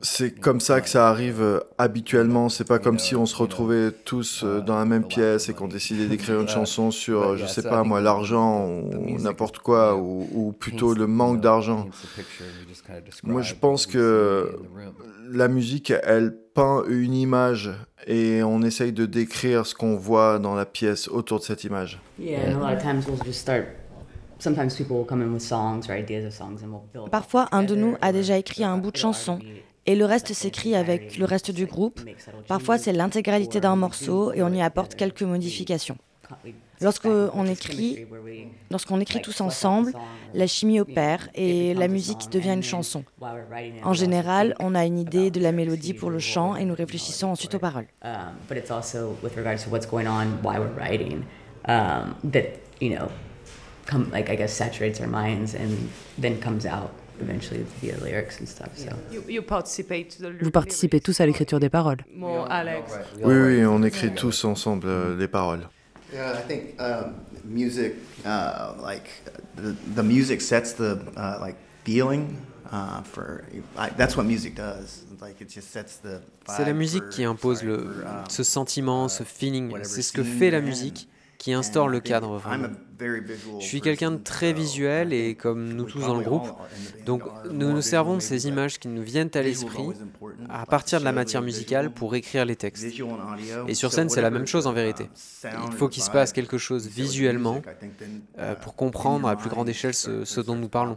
C'est 0.00 0.40
comme 0.40 0.60
ça 0.60 0.80
que 0.80 0.88
ça 0.88 1.08
arrive 1.08 1.40
euh, 1.40 1.60
habituellement. 1.78 2.48
C'est 2.48 2.66
pas 2.66 2.78
comme 2.78 2.98
si 2.98 3.14
on 3.14 3.26
se 3.26 3.36
retrouvait 3.36 3.92
tous 3.92 4.42
euh, 4.42 4.60
dans 4.60 4.78
la 4.78 4.84
même 4.84 5.06
pièce 5.06 5.48
et 5.48 5.54
qu'on 5.54 5.68
décidait 5.68 6.06
d'écrire 6.06 6.40
une 6.40 6.48
chanson 6.58 6.90
sur, 6.90 7.36
je 7.36 7.46
sais 7.46 7.62
pas 7.62 7.84
moi, 7.84 8.00
l'argent 8.00 8.66
ou 8.66 9.18
n'importe 9.18 9.58
quoi, 9.58 9.96
ou, 9.96 10.52
plutôt 10.58 10.94
le 10.94 11.06
manque 11.06 11.40
d'argent. 11.40 11.88
Moi, 13.22 13.42
je 13.42 13.54
pense 13.54 13.86
que 13.86 14.58
la 15.30 15.48
musique, 15.48 15.92
elle 16.02 16.36
peint 16.54 16.84
une 16.88 17.14
image 17.14 17.70
et 18.06 18.42
on 18.42 18.62
essaye 18.62 18.92
de 18.92 19.06
décrire 19.06 19.66
ce 19.66 19.74
qu'on 19.74 19.96
voit 19.96 20.38
dans 20.38 20.54
la 20.54 20.66
pièce 20.66 21.08
autour 21.08 21.40
de 21.40 21.44
cette 21.44 21.64
image. 21.64 22.00
Parfois, 27.10 27.48
un 27.52 27.62
de 27.62 27.74
nous 27.74 27.96
a 28.00 28.12
déjà 28.12 28.38
écrit 28.38 28.64
un 28.64 28.78
bout 28.78 28.90
de 28.90 28.96
chanson 28.96 29.38
et 29.86 29.96
le 29.96 30.04
reste 30.04 30.32
s'écrit 30.32 30.74
avec 30.74 31.18
le 31.18 31.24
reste 31.24 31.50
du 31.50 31.66
groupe. 31.66 32.00
Parfois, 32.46 32.78
c'est 32.78 32.92
l'intégralité 32.92 33.60
d'un 33.60 33.76
morceau 33.76 34.32
et 34.32 34.42
on 34.42 34.52
y 34.52 34.62
apporte 34.62 34.94
quelques 34.94 35.22
modifications. 35.22 35.96
Lorsqu'on 36.80 37.46
écrit, 37.46 38.06
lorsqu'on 38.70 39.00
écrit 39.00 39.20
tous 39.20 39.40
ensemble, 39.40 39.92
la 40.34 40.46
chimie 40.46 40.80
opère 40.80 41.28
et 41.34 41.74
la 41.74 41.88
musique 41.88 42.30
devient 42.30 42.52
une 42.52 42.62
chanson. 42.62 43.04
En 43.82 43.94
général, 43.94 44.54
on 44.60 44.74
a 44.74 44.84
une 44.84 44.98
idée 44.98 45.30
de 45.30 45.40
la 45.40 45.52
mélodie 45.52 45.94
pour 45.94 46.10
le 46.10 46.18
chant 46.18 46.56
et 46.56 46.64
nous 46.64 46.74
réfléchissons 46.74 47.28
ensuite 47.28 47.54
aux 47.54 47.58
paroles. 47.58 47.86
come 53.88 54.10
like 54.12 54.28
I 54.28 54.36
guess 54.36 54.52
saturates 54.52 55.00
our 55.00 55.08
minds 55.08 55.54
and 55.54 55.88
then 56.18 56.38
comes 56.38 56.66
out 56.66 56.90
eventually 57.20 57.64
via 57.80 57.96
lyrics 57.96 58.38
and 58.38 58.46
stuff. 58.46 58.76
So. 58.76 58.90
You, 59.10 59.24
you 59.26 59.42
participate 59.42 60.10
to 60.10 60.22
the 60.22 60.44
Vous 60.44 60.50
participez 60.50 61.00
tous 61.00 61.20
à 61.20 61.26
l'écriture 61.26 61.58
des 61.58 61.70
paroles. 61.70 62.04
More 62.14 62.46
Alex. 62.50 62.92
Oui, 63.24 63.34
oui, 63.34 63.64
on 63.64 63.82
écrit 63.82 64.14
tous 64.14 64.44
ensemble 64.44 64.86
euh, 64.86 65.16
les 65.16 65.26
paroles. 65.26 65.66
Yeah, 66.12 66.32
I 66.32 66.42
think 66.42 66.74
uh, 66.78 67.10
music, 67.44 67.96
uh, 68.24 68.74
like 68.80 69.08
the, 69.56 69.76
the 69.94 70.02
music 70.02 70.40
sets 70.40 70.72
the 70.72 71.00
uh, 71.16 71.38
like 71.40 71.56
feeling. 71.84 72.44
Uh, 72.70 73.00
for, 73.02 73.46
like, 73.76 73.96
that's 73.96 74.14
what 74.14 74.26
music 74.26 74.54
does. 74.54 75.06
Like, 75.22 75.40
it 75.40 75.48
just 75.48 75.70
sets 75.70 75.96
the 76.02 76.20
C'est 76.46 76.66
la 76.66 76.74
musique 76.74 77.08
qui 77.08 77.24
impose 77.24 77.62
le, 77.62 78.04
um, 78.04 78.24
ce 78.28 78.42
sentiment, 78.42 79.08
ce 79.08 79.22
feeling. 79.22 79.72
C'est 79.84 80.02
ce 80.02 80.12
que 80.12 80.22
fait 80.22 80.50
la 80.50 80.60
musique 80.60 81.08
qui 81.38 81.52
instaure 81.52 81.88
le 81.88 82.00
cadre 82.00 82.36
vraiment. 82.36 82.68
Je 83.00 83.64
suis 83.64 83.80
quelqu'un 83.80 84.10
de 84.10 84.16
très 84.16 84.52
visuel 84.52 85.12
et 85.12 85.36
comme 85.36 85.72
nous 85.72 85.84
tous 85.84 86.00
dans 86.00 86.16
le 86.16 86.24
groupe, 86.24 86.48
donc 87.06 87.22
nous 87.48 87.72
nous 87.72 87.80
servons 87.80 88.16
de 88.16 88.20
ces 88.20 88.48
images 88.48 88.80
qui 88.80 88.88
nous 88.88 89.02
viennent 89.02 89.30
à 89.34 89.42
l'esprit 89.42 89.90
à 90.48 90.66
partir 90.66 90.98
de 90.98 91.04
la 91.04 91.12
matière 91.12 91.40
musicale 91.40 91.90
pour 91.90 92.16
écrire 92.16 92.44
les 92.44 92.56
textes. 92.56 92.84
Et 93.68 93.74
sur 93.74 93.92
scène, 93.92 94.08
c'est 94.08 94.20
la 94.20 94.30
même 94.30 94.48
chose 94.48 94.66
en 94.66 94.72
vérité. 94.72 95.08
Il 95.44 95.72
faut 95.76 95.88
qu'il 95.88 96.02
se 96.02 96.10
passe 96.10 96.32
quelque 96.32 96.58
chose 96.58 96.88
visuellement 96.88 97.62
euh, 98.38 98.54
pour 98.56 98.74
comprendre 98.74 99.28
à 99.28 99.36
plus 99.36 99.48
grande 99.48 99.68
échelle 99.68 99.94
ce, 99.94 100.24
ce 100.24 100.40
dont 100.40 100.56
nous 100.56 100.68
parlons. 100.68 100.96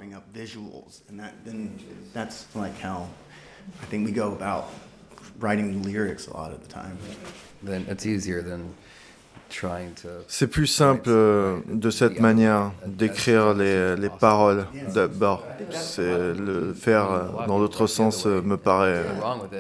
C'est 10.27 10.48
plus 10.48 10.67
simple 10.67 11.10
euh, 11.10 11.58
de 11.67 11.89
cette 11.89 12.20
manière 12.20 12.72
d'écrire 12.86 13.53
les, 13.53 13.96
les 13.96 14.10
paroles 14.10 14.65
d'abord. 14.93 15.46
C'est 15.72 16.34
le 16.34 16.74
faire 16.74 17.12
euh, 17.12 17.48
dans 17.48 17.60
l'autre 17.60 17.88
sens 17.88 18.25
euh, 18.25 18.41
me 18.41 18.58
paraît 18.58 19.03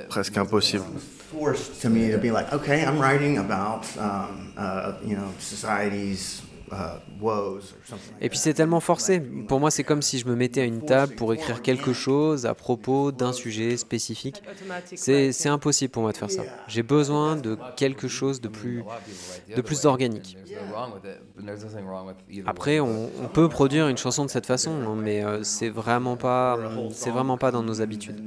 presque 0.09 0.37
impossible. 0.37 0.83
to 1.81 1.89
me 1.89 2.11
to 2.11 2.17
be 2.17 2.29
like, 2.29 2.51
okay, 2.51 2.83
I'm 2.83 2.99
writing 2.99 3.37
about, 3.37 3.85
um, 3.97 4.51
uh, 4.57 4.93
you 5.01 5.15
know, 5.15 5.31
society's 5.39 6.41
Uh, 6.41 6.50
Et 8.21 8.29
puis 8.29 8.37
c'est 8.37 8.53
tellement 8.53 8.79
forcé. 8.79 9.19
Pour 9.19 9.59
moi, 9.59 9.71
c'est 9.71 9.83
comme 9.83 10.01
si 10.01 10.19
je 10.19 10.27
me 10.27 10.35
mettais 10.35 10.61
à 10.61 10.65
une 10.65 10.85
table 10.85 11.15
pour 11.15 11.33
écrire 11.33 11.61
quelque 11.61 11.93
chose 11.93 12.45
à 12.45 12.53
propos 12.53 13.11
d'un 13.11 13.33
sujet 13.33 13.77
spécifique. 13.77 14.41
C'est 14.95 15.49
impossible 15.49 15.91
pour 15.91 16.03
moi 16.03 16.11
de 16.11 16.17
faire 16.17 16.31
ça. 16.31 16.43
J'ai 16.67 16.83
besoin 16.83 17.35
de 17.35 17.57
quelque 17.75 18.07
chose 18.07 18.41
de 18.41 18.47
plus, 18.47 18.83
de 19.55 19.61
plus 19.61 19.85
organique. 19.85 20.37
Après, 22.45 22.79
on, 22.79 23.09
peut 23.33 23.49
produire 23.49 23.87
une 23.87 23.97
chanson 23.97 24.25
de 24.25 24.29
cette 24.29 24.45
façon, 24.45 24.71
hein, 24.71 24.95
mais 24.97 25.23
euh, 25.23 25.43
c'est 25.43 25.69
vraiment 25.69 26.17
pas, 26.17 26.57
c'est 26.91 27.09
vraiment 27.09 27.37
pas 27.37 27.51
dans 27.51 27.63
nos 27.63 27.81
habitudes. 27.81 28.21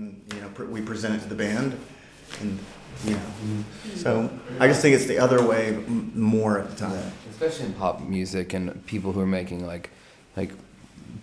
You 3.04 3.14
know. 3.14 3.64
So 3.94 4.30
I 4.60 4.68
just 4.68 4.82
think 4.82 4.94
it's 4.94 5.06
the 5.06 5.18
other 5.18 5.46
way 5.46 5.82
more 5.88 6.58
at 6.58 6.70
the 6.70 6.76
time. 6.76 7.12
Especially 7.30 7.66
in 7.66 7.72
pop 7.74 8.00
music 8.00 8.52
and 8.54 8.84
people 8.86 9.12
who 9.12 9.20
are 9.20 9.26
making 9.26 9.66
like 9.66 9.90
like 10.36 10.52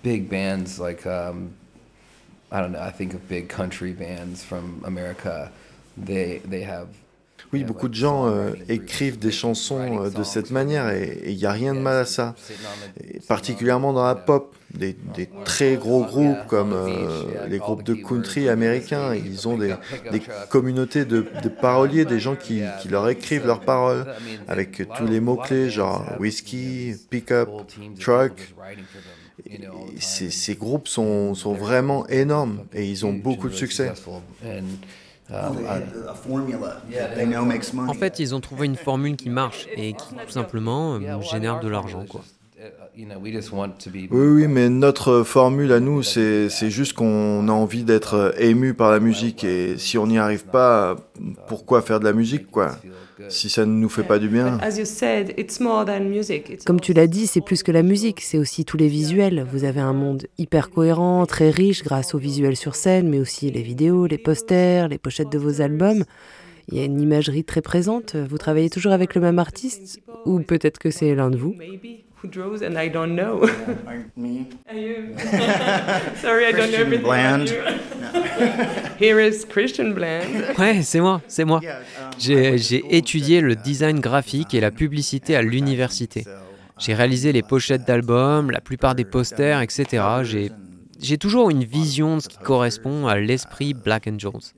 big 0.04 0.30
bands 0.30 0.80
like 0.80 1.06
um, 1.06 1.54
I 2.52 2.60
don't 2.62 2.74
know. 2.74 2.82
I 2.82 2.92
think 2.92 3.14
of 3.14 3.28
big 3.28 3.50
country 3.50 3.94
bands 3.94 4.44
from 4.44 4.84
America. 4.86 5.52
They 5.98 6.40
they 6.40 6.62
have 6.62 6.90
oui, 7.54 7.64
beaucoup 7.66 7.90
de 7.90 7.94
gens 7.94 8.28
euh, 8.28 8.52
écrivent 8.70 9.20
des 9.20 9.32
chansons 9.32 10.06
euh, 10.06 10.10
de 10.10 10.24
cette 10.24 10.52
manière 10.52 10.90
et 10.90 11.22
il 11.26 11.36
n'y 11.36 11.46
a 11.46 11.52
rien 11.52 11.74
de 11.74 11.80
mal 11.80 11.98
à 11.98 12.06
ça. 12.06 12.34
particulièrement 13.28 13.92
dans 13.92 14.06
la 14.06 14.16
pop, 14.16 14.56
des, 14.74 14.96
très 15.44 15.76
gros 15.76 16.06
groupes 16.06 16.48
comme 16.48 16.72
euh, 16.72 17.48
les 17.50 17.58
groupes 17.58 17.84
de 17.84 17.94
country 17.94 18.48
américains, 18.48 19.14
ils 19.14 19.50
ont 19.50 19.58
des, 19.58 19.76
communautés 20.50 21.04
de, 21.04 21.22
paroliers, 21.50 22.06
des 22.06 22.20
gens 22.20 22.36
qui, 22.36 22.64
leur 22.90 23.10
écrivent 23.10 23.46
leurs 23.46 23.62
paroles 23.62 24.06
avec 24.48 24.88
tous 24.96 25.06
les 25.06 25.20
mots-clés 25.20 25.70
genre 25.70 26.06
whisky, 26.20 26.94
pick-up, 27.10 27.50
truck. 28.00 28.54
ces, 30.00 30.56
groupes 30.56 30.88
sont, 30.88 31.36
sont 31.36 31.54
vraiment 31.54 32.08
énormes 32.08 32.64
et 32.74 32.86
ils 32.86 33.06
ont 33.06 33.14
beaucoup 33.14 33.50
de 33.50 33.56
succès. 33.56 33.92
En 37.88 37.94
fait, 37.94 38.20
ils 38.20 38.36
ont 38.36 38.42
trouvé 38.42 38.66
une 38.66 38.76
formule 38.76 39.16
qui 39.16 39.30
marche 39.30 39.68
et 39.76 39.94
qui 39.94 40.16
tout 40.26 40.32
simplement 40.32 40.96
euh, 40.96 41.22
génère 41.22 41.60
de 41.60 41.70
l'argent. 41.70 42.06
Quoi. 42.08 42.22
Oui, 42.96 44.08
oui, 44.12 44.48
mais 44.48 44.70
notre 44.70 45.24
formule 45.24 45.72
à 45.72 45.80
nous, 45.80 46.04
c'est 46.04 46.70
juste 46.70 46.94
qu'on 46.94 47.48
a 47.48 47.52
envie 47.52 47.84
d'être 47.84 48.36
ému 48.38 48.74
par 48.74 48.92
la 48.92 49.00
musique. 49.00 49.44
Et 49.44 49.78
si 49.78 49.98
on 49.98 50.08
n'y 50.08 50.20
arrive 50.20 50.46
pas, 50.46 50.96
pourquoi 51.48 51.82
faire 51.82 52.00
de 52.00 52.06
la 52.06 52.14
musique, 52.14 52.52
quoi? 52.52 52.76
Si 53.32 53.50
ça 53.50 53.66
ne 53.66 53.72
nous 53.72 53.90
fait 53.90 54.04
pas 54.04 54.20
du 54.20 54.28
bien. 54.28 54.60
Comme 56.66 56.80
tu 56.80 56.94
l'as 56.94 57.08
dit, 57.08 57.28
c'est 57.28 57.42
plus 57.42 57.64
que 57.64 57.72
la 57.72 57.84
musique, 57.84 58.22
c'est 58.22 58.38
aussi 58.38 58.66
tous 58.66 58.78
les 58.78 58.88
visuels. 58.88 59.46
Vous 59.52 59.64
avez 59.64 59.80
un 59.80 59.94
monde 59.94 60.28
hyper 60.38 60.70
cohérent, 60.70 61.26
très 61.26 61.50
riche 61.50 61.84
grâce 61.84 62.14
aux 62.14 62.18
visuels 62.18 62.56
sur 62.56 62.76
scène, 62.76 63.10
mais 63.10 63.20
aussi 63.20 63.50
les 63.52 63.62
vidéos, 63.62 64.06
les 64.06 64.18
posters, 64.18 64.88
les 64.88 64.98
pochettes 64.98 65.32
de 65.32 65.38
vos 65.38 65.62
albums. 65.62 66.04
Il 66.70 66.78
y 66.78 66.82
a 66.82 66.86
une 66.86 67.02
imagerie 67.02 67.44
très 67.44 67.62
présente. 67.62 68.16
Vous 68.16 68.38
travaillez 68.38 68.70
toujours 68.70 68.92
avec 68.92 69.16
le 69.16 69.22
même 69.22 69.40
artiste 69.40 70.00
Ou 70.26 70.40
peut-être 70.40 70.80
que 70.80 70.92
c'est 70.92 71.16
l'un 71.16 71.30
de 71.30 71.38
vous? 71.38 71.56
Who 72.22 72.28
draws 72.28 72.62
and 72.62 72.78
I 72.78 72.88
don't 72.88 73.16
know. 73.16 73.48
me. 74.16 74.48
Sorry, 76.22 76.46
I 76.46 76.52
don't 76.52 76.72
know 76.72 76.78
everything 76.78 77.04
Bland. 77.04 77.50
Here 79.00 79.20
is 79.20 79.46
Christian 79.46 79.94
Bland. 79.94 80.58
Ouais, 80.58 80.82
c'est 80.84 81.00
moi, 81.00 81.22
c'est 81.28 81.46
moi. 81.46 81.62
Um, 81.64 82.58
j'ai 82.58 82.84
étudié 82.96 83.42
le 83.42 83.56
design 83.56 84.00
graphique 84.00 84.54
et 84.54 84.60
la 84.60 84.72
publicité 84.72 85.36
à 85.36 85.42
l'université. 85.42 86.26
J'ai 86.78 86.94
réalisé 86.94 87.32
les 87.32 87.44
pochettes 87.44 87.86
d'albums, 87.86 88.52
la 88.52 88.62
plupart 88.62 88.96
des 88.96 89.06
posters, 89.06 89.62
etc. 89.62 90.04
J'ai 90.24 90.52
j'ai 91.02 91.18
toujours 91.18 91.50
une 91.50 91.64
vision 91.64 92.18
de 92.18 92.22
ce 92.22 92.30
qui 92.30 92.38
correspond 92.38 93.08
à 93.08 93.18
l'esprit 93.18 93.74
Black 93.74 94.08
Angels. 94.08 94.54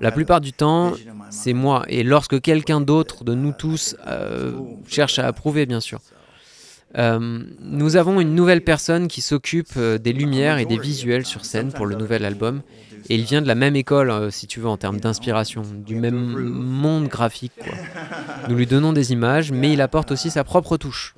La 0.00 0.12
plupart 0.12 0.40
du 0.40 0.52
temps, 0.52 0.92
c'est 1.30 1.54
moi, 1.54 1.84
et 1.88 2.04
lorsque 2.04 2.40
quelqu'un 2.40 2.80
d'autre 2.80 3.24
de 3.24 3.34
nous 3.34 3.52
tous 3.52 3.96
euh, 4.06 4.52
cherche 4.86 5.18
à 5.18 5.26
approuver, 5.26 5.66
bien 5.66 5.80
sûr. 5.80 6.00
Euh, 6.96 7.42
nous 7.60 7.96
avons 7.96 8.20
une 8.20 8.34
nouvelle 8.34 8.62
personne 8.62 9.08
qui 9.08 9.20
s'occupe 9.20 9.72
euh, 9.76 9.98
des 9.98 10.12
lumières 10.12 10.58
et 10.58 10.64
des 10.64 10.78
visuels 10.78 11.26
sur 11.26 11.44
scène 11.44 11.72
pour 11.72 11.84
le 11.84 11.96
nouvel 11.96 12.24
album. 12.24 12.62
Et 13.08 13.14
il 13.14 13.22
vient 13.22 13.42
de 13.42 13.46
la 13.46 13.54
même 13.54 13.76
école, 13.76 14.10
euh, 14.10 14.30
si 14.30 14.46
tu 14.46 14.60
veux, 14.60 14.68
en 14.68 14.76
termes 14.76 14.98
d'inspiration, 14.98 15.62
du 15.62 15.94
même 15.94 16.16
monde 16.16 17.08
graphique. 17.08 17.52
Quoi. 17.58 17.72
Nous 18.48 18.56
lui 18.56 18.66
donnons 18.66 18.92
des 18.92 19.12
images, 19.12 19.52
mais 19.52 19.72
il 19.72 19.80
apporte 19.80 20.10
aussi 20.10 20.30
sa 20.30 20.42
propre 20.42 20.76
touche. 20.76 21.14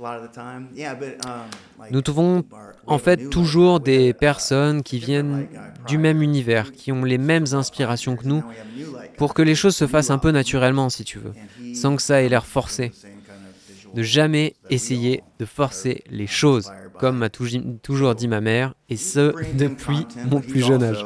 Nous 1.91 2.03
trouvons 2.03 2.45
en 2.87 2.99
fait 2.99 3.31
toujours 3.31 3.81
des 3.81 4.13
personnes 4.13 4.83
qui 4.83 4.99
viennent 4.99 5.47
du 5.87 5.97
même 5.97 6.23
univers, 6.23 6.73
qui 6.73 6.93
ont 6.93 7.05
les 7.05 7.19
mêmes 7.19 7.47
inspirations 7.53 8.17
que 8.17 8.27
nous, 8.27 8.43
pour 9.17 9.33
que 9.33 9.43
les 9.43 9.55
choses 9.55 9.77
se 9.77 9.87
fassent 9.87 10.11
un 10.11 10.19
peu 10.19 10.31
naturellement, 10.31 10.91
si 10.91 11.05
tu 11.05 11.19
veux, 11.19 11.33
sans 11.75 11.97
que 11.97 12.03
ça 12.03 12.21
ait 12.23 12.29
l'air 12.29 12.47
forcé 12.47 12.93
de 13.95 14.03
jamais 14.03 14.55
essayer 14.71 15.23
de 15.39 15.45
forcer 15.45 16.05
les 16.11 16.27
choses, 16.27 16.71
comme 16.99 17.19
m'a 17.19 17.31
toujours 17.31 18.15
dit 18.15 18.29
ma 18.29 18.41
mère, 18.41 18.75
et 18.89 18.97
ce 18.97 19.33
depuis 19.55 20.07
mon 20.31 20.41
plus 20.41 20.61
jeune 20.61 20.83
âge. 20.83 21.05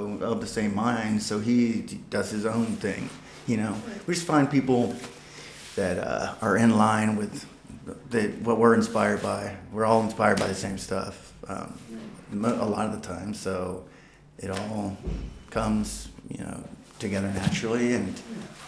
that 5.75 5.99
uh, 5.99 6.35
are 6.43 6.57
in 6.57 6.77
line 6.77 7.17
with 7.17 7.47
the, 8.11 8.29
what 8.43 8.59
we're 8.59 8.75
inspired 8.75 9.23
by. 9.23 9.57
We're 9.73 9.85
all 9.85 10.03
inspired 10.03 10.39
by 10.39 10.47
the 10.49 10.55
same 10.55 10.79
stuff 10.79 11.33
um, 11.49 11.79
a 12.45 12.67
lot 12.67 12.87
of 12.87 13.01
the 13.01 13.07
time. 13.07 13.35
So 13.35 13.85
it 14.39 14.51
all 14.51 14.97
comes, 15.51 16.09
you 16.29 16.45
know, 16.45 16.63
together 16.99 17.29
naturally 17.29 17.95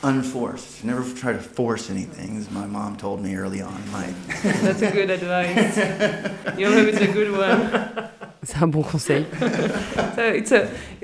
unforced. 0.05 0.85
Never 0.85 1.03
try 1.15 1.33
to 1.33 1.39
force 1.39 1.91
anything, 1.91 2.37
as 2.37 2.51
my 2.51 2.67
mom 2.67 2.97
told 2.97 3.23
me 3.23 3.35
early 3.35 3.61
on 3.63 3.75
in 3.75 3.93
life. 3.93 4.43
That's 4.63 4.83
a 4.83 4.91
good 4.91 5.11
advice. 5.11 5.77
Your 6.59 6.71
mom 6.71 6.89
is 6.89 7.01
a 7.01 7.09
good 7.09 7.33
one. 7.33 8.11
C'est 8.45 8.63
un 8.63 8.69
bon 8.69 8.83
conseil. 8.83 9.25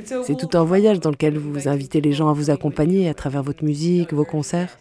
C'est 0.05 0.37
tout 0.37 0.59
un 0.59 0.65
voyage 0.65 1.01
dans 1.01 1.11
lequel 1.11 1.39
vous 1.39 1.69
invitez 1.69 2.03
les 2.03 2.13
gens 2.13 2.29
à 2.29 2.35
vous 2.35 2.51
accompagner 2.51 3.09
à 3.09 3.15
travers 3.15 3.43
votre 3.43 3.65
musique, 3.65 4.13
vos 4.13 4.27
concerts. 4.27 4.77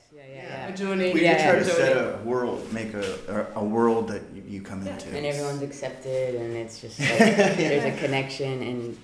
We 0.77 1.21
try 1.21 1.57
to 1.57 1.65
set 1.65 1.97
a 1.97 2.19
world, 2.23 2.61
make 2.71 2.93
a, 2.93 3.47
a 3.55 3.63
world 3.63 4.07
that 4.09 4.21
you 4.47 4.61
come 4.61 4.85
into. 4.85 5.09
And 5.15 5.25
everyone's 5.25 5.63
accepted, 5.63 6.35
and 6.35 6.55
it's 6.55 6.79
just 6.79 6.99
like 6.99 7.57
there's 7.57 7.85
a 7.85 7.97
connection, 7.99 8.61
and 8.61 8.97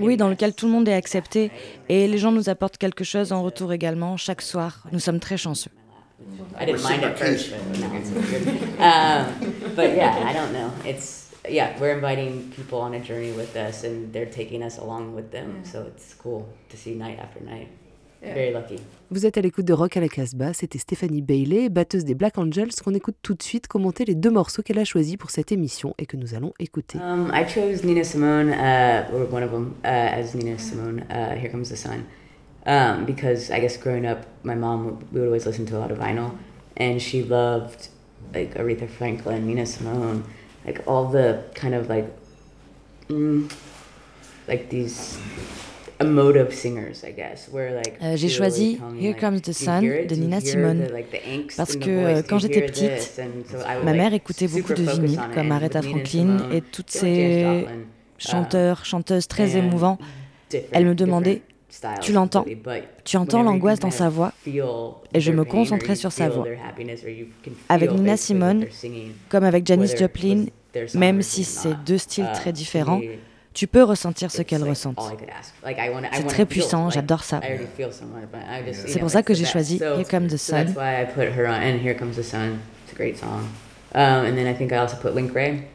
Oui, 0.00 0.16
dans 0.16 0.28
lequel 0.28 0.54
tout 0.54 0.66
le 0.66 0.72
monde 0.72 0.88
est 0.88 0.94
accepté 0.94 1.50
et 1.88 2.06
les 2.08 2.18
gens 2.18 2.32
nous 2.32 2.48
apportent 2.48 2.78
quelque 2.78 3.04
chose 3.04 3.32
en 3.32 3.42
retour 3.42 3.72
également 3.72 4.16
chaque 4.16 4.42
soir. 4.42 4.84
Nous 4.92 5.00
sommes 5.00 5.20
très 5.20 5.36
chanceux. 5.36 5.70
I 6.58 6.64
didn't 6.64 6.82
mind 6.84 7.04
at 7.04 7.18
first, 7.18 7.50
but 7.50 7.80
now 7.80 7.90
it's 7.96 8.10
weird. 8.10 8.46
Um, 8.78 9.52
but 9.74 9.96
yeah, 9.96 10.24
I 10.24 10.32
don't 10.32 10.52
know. 10.52 10.70
It's 10.84 11.30
yeah, 11.48 11.76
we're 11.80 11.94
inviting 11.94 12.52
people 12.54 12.80
on 12.80 12.94
a 12.94 13.00
journey 13.00 13.32
with 13.32 13.56
us, 13.56 13.82
and 13.82 14.12
they're 14.12 14.30
taking 14.30 14.62
us 14.62 14.78
along 14.78 15.14
with 15.14 15.32
them. 15.32 15.64
So 15.64 15.82
it's 15.82 16.14
cool 16.14 16.48
to 16.68 16.76
see 16.76 16.94
night 16.94 17.18
after 17.18 17.40
night. 17.40 17.68
Vous 19.10 19.26
êtes 19.26 19.36
à 19.36 19.40
l'écoute 19.40 19.64
de 19.64 19.72
Rock 19.72 19.96
à 19.96 20.00
la 20.00 20.08
Casbah, 20.08 20.52
c'était 20.52 20.78
Stéphanie 20.78 21.22
Bailey, 21.22 21.68
batteuse 21.68 22.04
des 22.04 22.14
Black 22.14 22.38
Angels, 22.38 22.70
qu'on 22.82 22.94
écoute 22.94 23.16
tout 23.20 23.34
de 23.34 23.42
suite 23.42 23.66
commenter 23.66 24.04
les 24.04 24.14
deux 24.14 24.30
morceaux 24.30 24.62
qu'elle 24.62 24.78
a 24.78 24.84
choisis 24.84 25.16
pour 25.16 25.30
cette 25.30 25.50
émission 25.50 25.94
et 25.98 26.06
que 26.06 26.16
nous 26.16 26.34
allons 26.34 26.52
écouter. 26.60 26.98
Um, 26.98 27.32
I 27.34 27.44
chose 27.48 27.82
Nina 27.84 28.04
Simone, 28.04 28.50
uh, 28.50 29.12
or 29.12 29.32
one 29.32 29.42
of 29.42 29.50
them, 29.50 29.74
uh, 29.84 29.88
as 29.88 30.34
Nina 30.34 30.56
Simone, 30.58 31.04
uh, 31.10 31.34
Here 31.36 31.50
Comes 31.50 31.68
the 31.68 31.76
Sun, 31.76 32.04
um, 32.64 33.04
because 33.04 33.50
I 33.50 33.60
guess 33.60 33.76
growing 33.76 34.06
up, 34.06 34.24
my 34.44 34.54
mom, 34.54 35.00
we 35.12 35.20
would 35.20 35.26
always 35.26 35.44
listen 35.44 35.66
to 35.66 35.76
a 35.76 35.80
lot 35.80 35.90
of 35.90 35.98
vinyl, 35.98 36.36
and 36.76 37.02
she 37.02 37.24
loved 37.24 37.88
like 38.32 38.54
Aretha 38.54 38.88
Franklin, 38.88 39.46
Nina 39.46 39.66
Simone, 39.66 40.22
like 40.64 40.80
all 40.86 41.08
the 41.08 41.42
kind 41.54 41.74
of 41.74 41.88
like, 41.88 42.06
mm, 43.08 43.52
like 44.46 44.70
these 44.70 45.18
Euh, 48.02 48.16
j'ai 48.16 48.28
choisi 48.28 48.78
Here 49.00 49.14
Comes 49.18 49.40
the 49.40 49.52
Sun 49.52 49.80
de 49.80 50.14
Nina 50.14 50.40
Simone. 50.40 50.86
parce 51.56 51.76
que 51.76 52.22
quand 52.22 52.38
j'étais 52.38 52.62
petite, 52.62 53.20
ma 53.84 53.92
mère 53.92 54.14
écoutait 54.14 54.48
beaucoup 54.48 54.74
de 54.74 54.82
vinyles 54.82 55.20
comme 55.34 55.52
Aretha 55.52 55.82
Franklin 55.82 56.48
et 56.52 56.60
toutes 56.60 56.90
ces 56.90 57.66
chanteurs, 58.18 58.84
chanteuses 58.84 59.28
très 59.28 59.56
émouvants. 59.56 59.98
Elle 60.72 60.86
me 60.86 60.94
demandait 60.94 61.42
tu 62.00 62.12
l'entends? 62.12 62.44
Tu 63.04 63.16
entends 63.16 63.42
l'angoisse 63.42 63.80
dans 63.80 63.90
sa 63.90 64.08
voix? 64.08 64.32
Et 64.46 65.20
je 65.20 65.32
me 65.32 65.44
concentrais 65.44 65.96
sur 65.96 66.12
sa 66.12 66.28
voix. 66.28 66.46
Avec 67.68 67.92
Nina 67.92 68.16
Simone, 68.16 68.66
comme 69.28 69.44
avec 69.44 69.66
Janis 69.66 69.96
Joplin, 69.98 70.46
même 70.94 71.22
si 71.22 71.44
c'est 71.44 71.74
deux 71.86 71.98
styles 71.98 72.28
uh, 72.30 72.34
très 72.34 72.52
différents, 72.52 73.00
tu 73.54 73.66
peux 73.66 73.82
ressentir 73.82 74.30
ce 74.30 74.42
qu'elle 74.42 74.62
ressent. 74.62 74.94
C'est 76.12 76.26
très 76.26 76.46
puissant, 76.46 76.90
j'adore 76.90 77.24
ça. 77.24 77.40
C'est 78.86 79.00
pour 79.00 79.10
ça 79.10 79.22
que 79.22 79.34
j'ai 79.34 79.44
choisi 79.44 79.76
Here 79.76 80.04
Comes 80.08 80.28
the 80.28 80.36
Sun. 80.36 80.74
Here 81.16 81.96
Comes 81.96 82.16
the 82.16 82.22
Sun. 82.22 82.58
It's 82.84 82.92
a 82.92 82.96
great 82.96 83.18
song. 83.18 83.48
Um, 83.94 84.24
and 84.24 84.36
then 84.36 84.46
I 84.46 84.54
think 84.54 84.72
I 84.72 84.78
also 84.78 84.96
put 84.96 85.14
Link 85.14 85.34
Ray. 85.34 85.68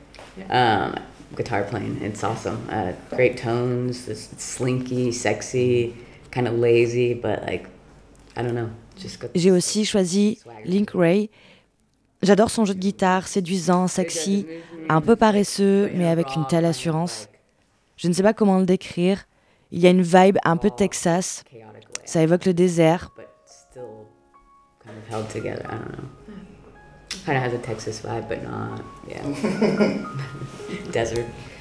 Um, 0.50 0.96
guitar 1.36 1.64
playing, 1.64 2.00
it's 2.02 2.24
awesome. 2.24 2.58
Uh, 2.70 2.94
great 3.16 3.38
tones, 3.38 4.08
it's 4.08 4.30
slinky, 4.38 5.12
sexy, 5.12 5.94
kind 6.32 6.48
of 6.48 6.54
lazy, 6.56 7.14
but 7.14 7.44
like, 7.44 7.68
I 8.36 8.44
don't 8.44 8.56
know. 8.56 8.70
J'ai 9.36 9.52
aussi 9.52 9.86
choisi 9.86 10.40
Link 10.66 10.92
Ray. 10.94 11.30
J'adore 12.24 12.50
son 12.50 12.66
jeu 12.66 12.74
de 12.74 12.80
guitare, 12.80 13.28
séduisant, 13.28 13.88
sexy, 13.88 14.48
un 14.90 15.02
peu 15.02 15.16
paresseux, 15.16 15.92
mais 15.94 16.08
avec 16.08 16.36
une 16.36 16.48
telle 16.48 16.66
assurance. 16.66 17.30
Je 17.98 18.08
ne 18.08 18.14
sais 18.14 18.24
pas 18.24 18.34
comment 18.34 18.60
le 18.60 18.66
décrire. 18.66 19.26
Il 19.72 19.80
y 19.80 19.88
a 19.88 19.90
une 19.90 20.02
vibe 20.02 20.38
un 20.44 20.56
peu 20.56 20.70
Texas. 20.70 21.44
Ça 22.06 22.22
évoque 22.22 22.46
le 22.46 22.54
désert. 22.54 23.12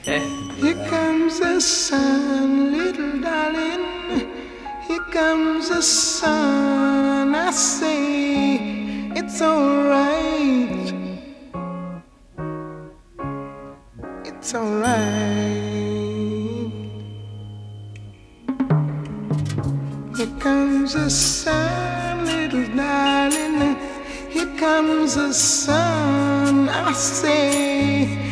Here 0.07 0.77
comes 0.89 1.41
the 1.41 1.61
sun, 1.61 2.71
little 2.73 3.21
darling. 3.21 4.31
Here 4.87 5.05
comes 5.11 5.69
the 5.69 5.83
sun. 5.83 7.35
I 7.35 7.51
say 7.51 9.11
it's 9.17 9.43
alright. 9.43 10.95
It's 14.25 14.55
alright. 14.55 15.16
comes 20.87 21.05
the 21.05 21.11
sun, 21.11 22.25
little 22.27 22.77
darling. 22.77 23.77
Here 24.31 24.47
comes 24.57 25.17
the 25.17 25.33
sun. 25.33 26.69
I 26.69 26.93
say. 26.93 28.26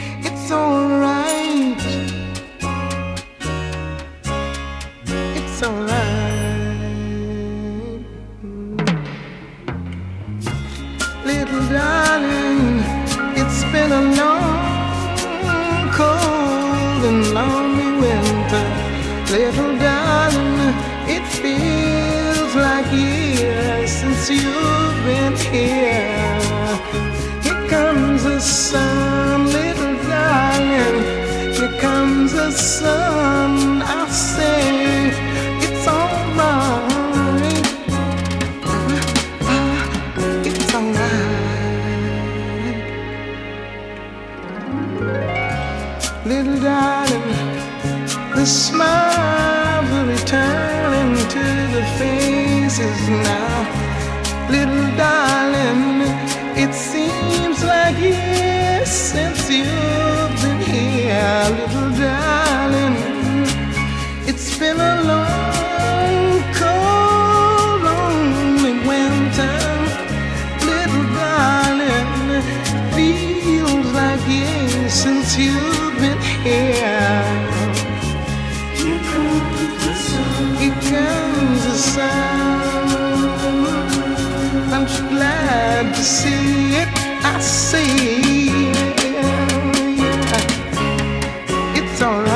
it's 91.95 92.03
alright. 92.03 92.34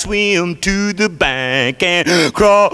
swim 0.00 0.56
to 0.56 0.94
the 0.94 1.10
bank 1.10 1.82
and 1.82 2.32
crawl 2.32 2.70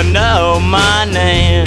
even 0.00 0.12
know 0.12 0.60
my 0.60 1.04
name. 1.12 1.64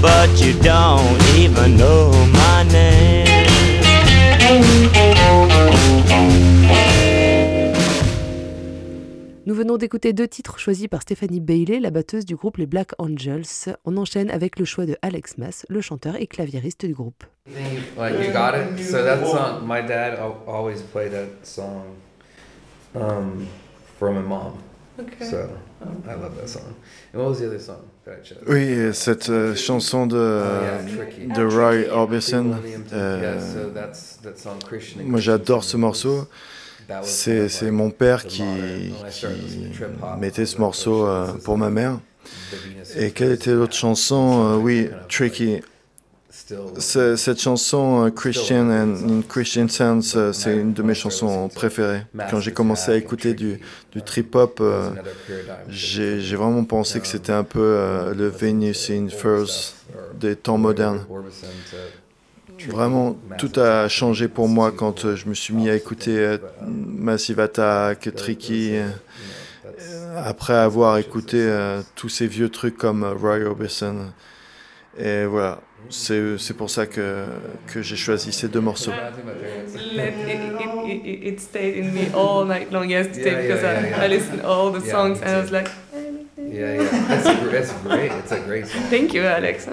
But 0.00 0.40
you 0.40 0.54
don't 0.62 1.20
even 1.36 1.76
know 1.76 2.10
my 2.32 2.64
name. 2.70 3.24
Nous 9.46 9.54
venons 9.54 9.76
d'écouter 9.76 10.14
deux 10.14 10.26
titres 10.26 10.58
choisis 10.58 10.88
par 10.88 11.02
Stephanie 11.02 11.40
Bailey, 11.40 11.78
la 11.78 11.90
batteuse 11.90 12.24
du 12.24 12.34
groupe 12.34 12.56
les 12.56 12.66
Black 12.66 12.92
Angels. 12.98 13.76
On 13.84 13.96
enchaîne 13.98 14.30
avec 14.30 14.58
le 14.58 14.64
choix 14.64 14.86
de 14.86 14.96
Alex 15.02 15.36
Mass, 15.36 15.66
le 15.68 15.82
chanteur 15.82 16.16
et 16.16 16.26
claviériste 16.26 16.86
du 16.86 16.94
groupe. 16.94 17.24
Like 17.46 18.14
you 18.14 18.32
got 18.32 18.54
it. 18.54 18.82
So 18.82 19.04
that 19.04 19.24
song, 19.26 19.66
my 19.66 19.82
dad 19.82 20.18
always 20.46 20.80
played 20.80 21.12
that 21.12 21.44
song 21.44 21.96
um, 22.94 23.46
for 23.98 24.10
my 24.10 24.22
mom. 24.22 24.54
Okay. 24.98 25.24
So 25.24 25.48
I 26.08 26.14
love 26.14 26.36
that 26.36 26.48
song. 26.48 26.74
And 27.12 27.20
what 27.20 27.30
was 27.30 27.40
the 27.40 27.46
other 27.48 27.58
song 27.58 27.82
that 28.04 28.18
I 28.18 28.22
chose? 28.22 28.38
Oui, 28.46 28.94
cette 28.94 29.28
euh, 29.28 29.54
chanson 29.56 30.06
de, 30.06 30.16
oh, 30.16 31.34
de 31.34 31.42
Roy 31.42 31.88
Orbison. 31.90 32.54
Euh, 32.92 33.20
yeah, 33.20 33.40
so 33.40 33.70
that's, 33.70 34.18
that 34.22 34.38
song 34.38 34.60
Christian 34.60 35.02
moi 35.04 35.18
j'adore 35.20 35.64
ce 35.64 35.76
morceau. 35.76 36.28
C'est 37.02 37.70
mon 37.70 37.90
père 37.90 38.24
qui, 38.24 38.44
qui 39.10 39.26
mettait 40.18 40.46
ce 40.46 40.58
morceau 40.58 41.06
euh, 41.06 41.32
pour 41.42 41.58
ma 41.58 41.70
mère. 41.70 41.98
Et 42.96 43.10
quelle 43.10 43.32
était 43.32 43.52
l'autre 43.52 43.74
chanson 43.74 44.60
Oui, 44.62 44.90
Tricky. 45.08 45.60
Cette 46.78 47.40
chanson 47.40 48.10
Christian 48.14 48.70
and 48.70 48.96
in 49.08 49.22
Christian 49.22 49.68
Sounds, 49.68 50.14
euh, 50.16 50.32
c'est 50.32 50.56
une 50.56 50.72
de 50.72 50.82
mes 50.82 50.94
chansons 50.94 51.48
préférées. 51.48 52.02
Quand 52.30 52.40
j'ai 52.40 52.52
commencé 52.52 52.92
à 52.92 52.96
écouter 52.96 53.34
du, 53.34 53.60
du 53.92 54.02
trip-hop, 54.02 54.62
j'ai 55.68 56.36
vraiment 56.36 56.64
pensé 56.64 57.00
que 57.00 57.06
c'était 57.06 57.32
un 57.32 57.44
peu 57.44 58.12
le 58.14 58.28
Venus 58.28 58.90
in 58.90 59.08
Furs 59.08 59.74
des 60.18 60.36
temps 60.36 60.58
modernes. 60.58 61.04
Vraiment, 62.68 63.16
tout 63.38 63.52
a 63.58 63.88
changé 63.88 64.28
pour 64.28 64.48
moi 64.48 64.72
quand 64.72 65.04
euh, 65.04 65.16
je 65.16 65.28
me 65.28 65.34
suis 65.34 65.52
mis 65.54 65.68
à 65.68 65.74
écouter 65.74 66.18
euh, 66.18 66.38
Massive 66.66 67.40
Attack, 67.40 68.14
Tricky, 68.14 68.76
euh, 68.76 68.88
après 70.24 70.54
avoir 70.54 70.98
écouté 70.98 71.52
tous 71.96 72.08
ces 72.08 72.26
vieux 72.26 72.48
trucs 72.48 72.76
comme 72.76 73.04
Roy 73.04 73.40
Orbison. 73.40 74.12
Et 74.96 75.24
voilà, 75.24 75.60
c'est 75.90 76.56
pour 76.56 76.70
ça 76.70 76.86
que, 76.86 77.26
que 77.66 77.82
j'ai 77.82 77.96
choisi 77.96 78.32
ces 78.32 78.48
deux 78.48 78.60
morceaux. 78.60 78.92
It, 80.86 81.40
stayed 81.40 81.76
in 81.76 81.92
me 81.92 82.12
all 82.14 82.44
night 82.44 82.70
long 82.70 82.88
yesterday 82.88 83.46
because 83.46 83.64
I, 83.64 84.04
I 84.04 84.08
listened 84.08 84.42
to 84.42 84.48
all 84.48 84.70
the 84.70 84.80
songs 84.80 85.20
and 85.22 85.30
I 85.30 85.40
was 85.40 85.50
like, 85.50 85.70
yeah, 86.36 86.74
yeah, 86.74 87.06
that's, 87.08 87.72
great. 87.82 88.12
It's 88.12 88.32
a 88.32 88.40
great 88.40 88.66
song. 88.68 88.82
Thank 88.90 89.14
you, 89.14 89.22
Alex. 89.22 89.66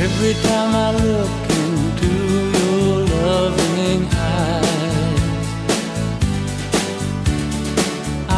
Every 0.00 0.34
time 0.42 0.74
I 0.74 0.92
look 1.04 1.57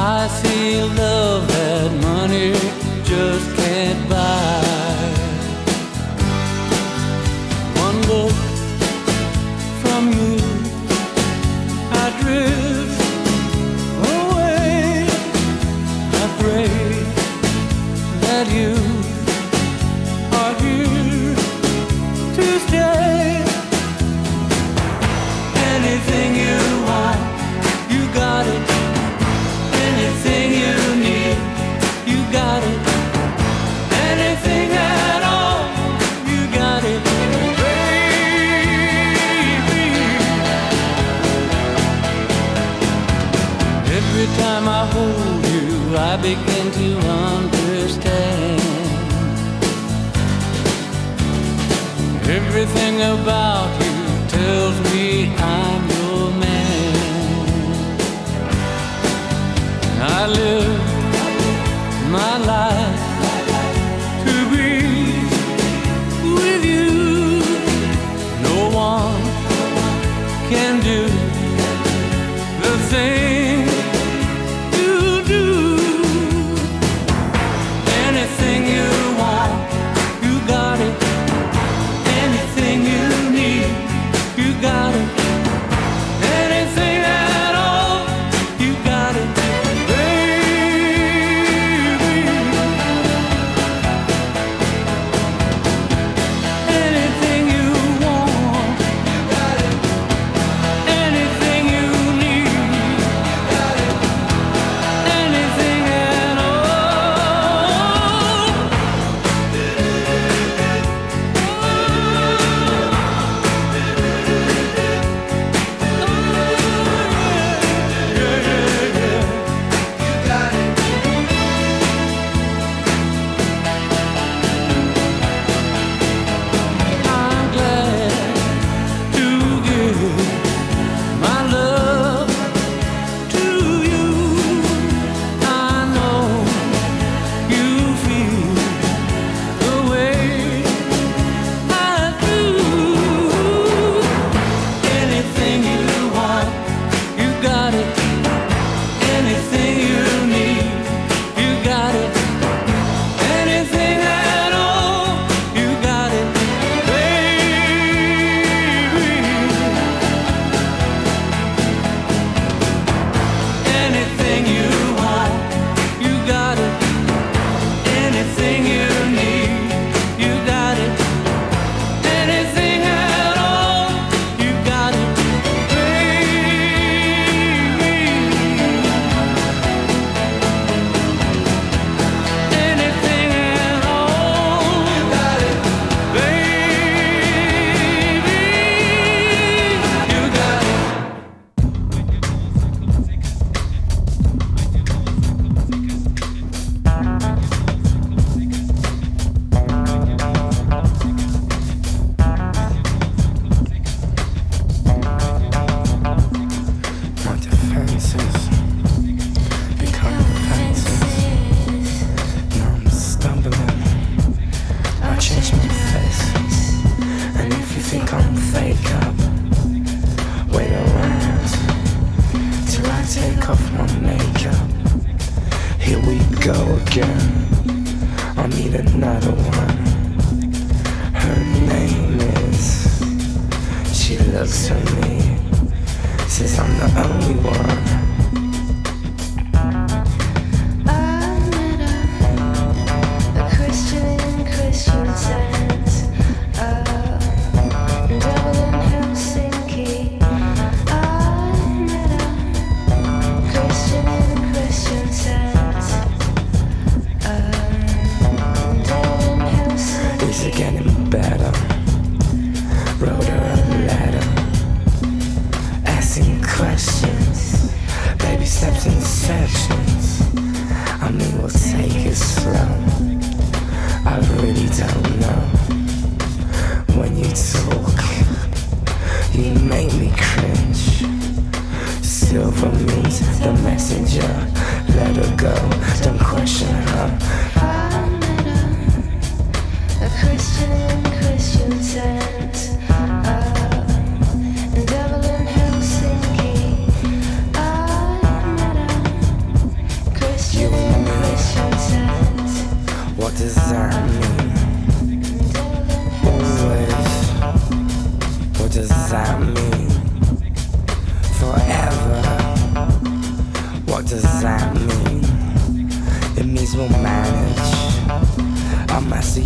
I 0.02 0.28
feel 0.28 0.86
love 0.86 1.49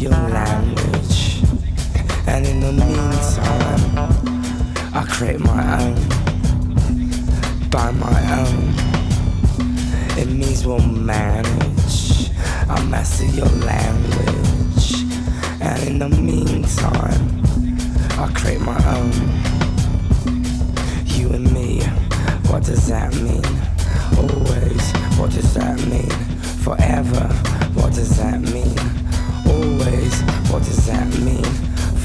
your 0.04 0.12
language. 0.12 1.40
And 2.26 2.46
in 2.46 2.60
the 2.60 2.72
meantime, 2.72 3.96
I 4.92 5.06
create 5.08 5.40
my 5.40 5.82
own 5.82 5.94
by 7.70 7.90
my 7.92 8.20
own. 8.38 8.74
It 10.18 10.28
means 10.28 10.66
we'll 10.66 10.78
manage. 10.80 12.30
I 12.68 12.84
master 12.84 13.24
your 13.24 13.48
language. 13.64 14.92
And 15.62 15.82
in 15.88 15.98
the 15.98 16.10
meantime, 16.10 17.42
I 18.20 18.30
create 18.34 18.60
my 18.60 18.80
own. 18.96 19.12
You 21.06 21.30
and 21.32 21.50
me, 21.50 21.80
what 22.50 22.62
does 22.64 22.86
that 22.88 23.14
mean? 23.14 23.44
Always, 24.18 24.92
what 25.18 25.30
does 25.30 25.54
that 25.54 25.80
mean? 25.86 26.10
Forever, 26.62 27.26
what 27.72 27.94
does 27.94 28.18
that 28.18 28.40
mean? 28.40 29.03
Always, 29.46 30.20
what 30.50 30.62
does 30.64 30.86
that 30.86 31.06
mean? 31.18 31.44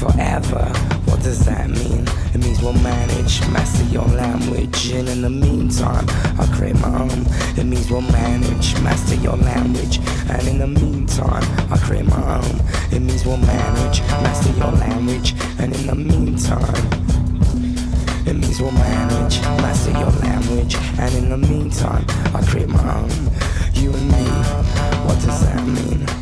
Forever, 0.00 0.64
what 1.04 1.22
does 1.22 1.44
that 1.44 1.68
mean? 1.68 2.06
It 2.34 2.38
means 2.38 2.62
we'll 2.62 2.72
manage, 2.72 3.40
master 3.50 3.84
your 3.84 4.06
language. 4.06 4.90
And 4.90 5.08
in 5.08 5.22
the 5.22 5.30
meantime, 5.30 6.06
I'll 6.38 6.48
create 6.54 6.78
my 6.80 7.00
own. 7.02 7.26
It 7.58 7.64
means 7.64 7.90
we'll 7.90 8.00
manage, 8.00 8.80
master 8.80 9.16
your 9.16 9.36
language. 9.36 9.98
And 10.30 10.46
in 10.48 10.58
the 10.58 10.66
meantime, 10.66 11.44
I'll 11.70 11.78
create 11.78 12.06
my 12.06 12.36
own. 12.36 12.60
It 12.92 13.00
means 13.00 13.24
we'll 13.26 13.36
manage, 13.36 14.00
master 14.00 14.52
your 14.58 14.72
language. 14.72 15.34
And 15.58 15.74
in 15.74 15.86
the 15.86 15.94
meantime, 15.94 17.00
it 18.26 18.34
means 18.34 18.60
we'll 18.60 18.70
manage, 18.70 19.40
master 19.40 19.90
your 19.90 20.10
language, 20.22 20.76
and 20.98 21.14
in 21.16 21.30
the 21.30 21.36
meantime, 21.36 22.04
I 22.34 22.42
create 22.46 22.68
my 22.68 22.98
own. 22.98 23.10
You 23.74 23.92
and 23.92 24.08
me, 24.08 24.24
what 25.04 25.18
does 25.20 25.40
that 25.42 25.66
mean? 25.66 26.19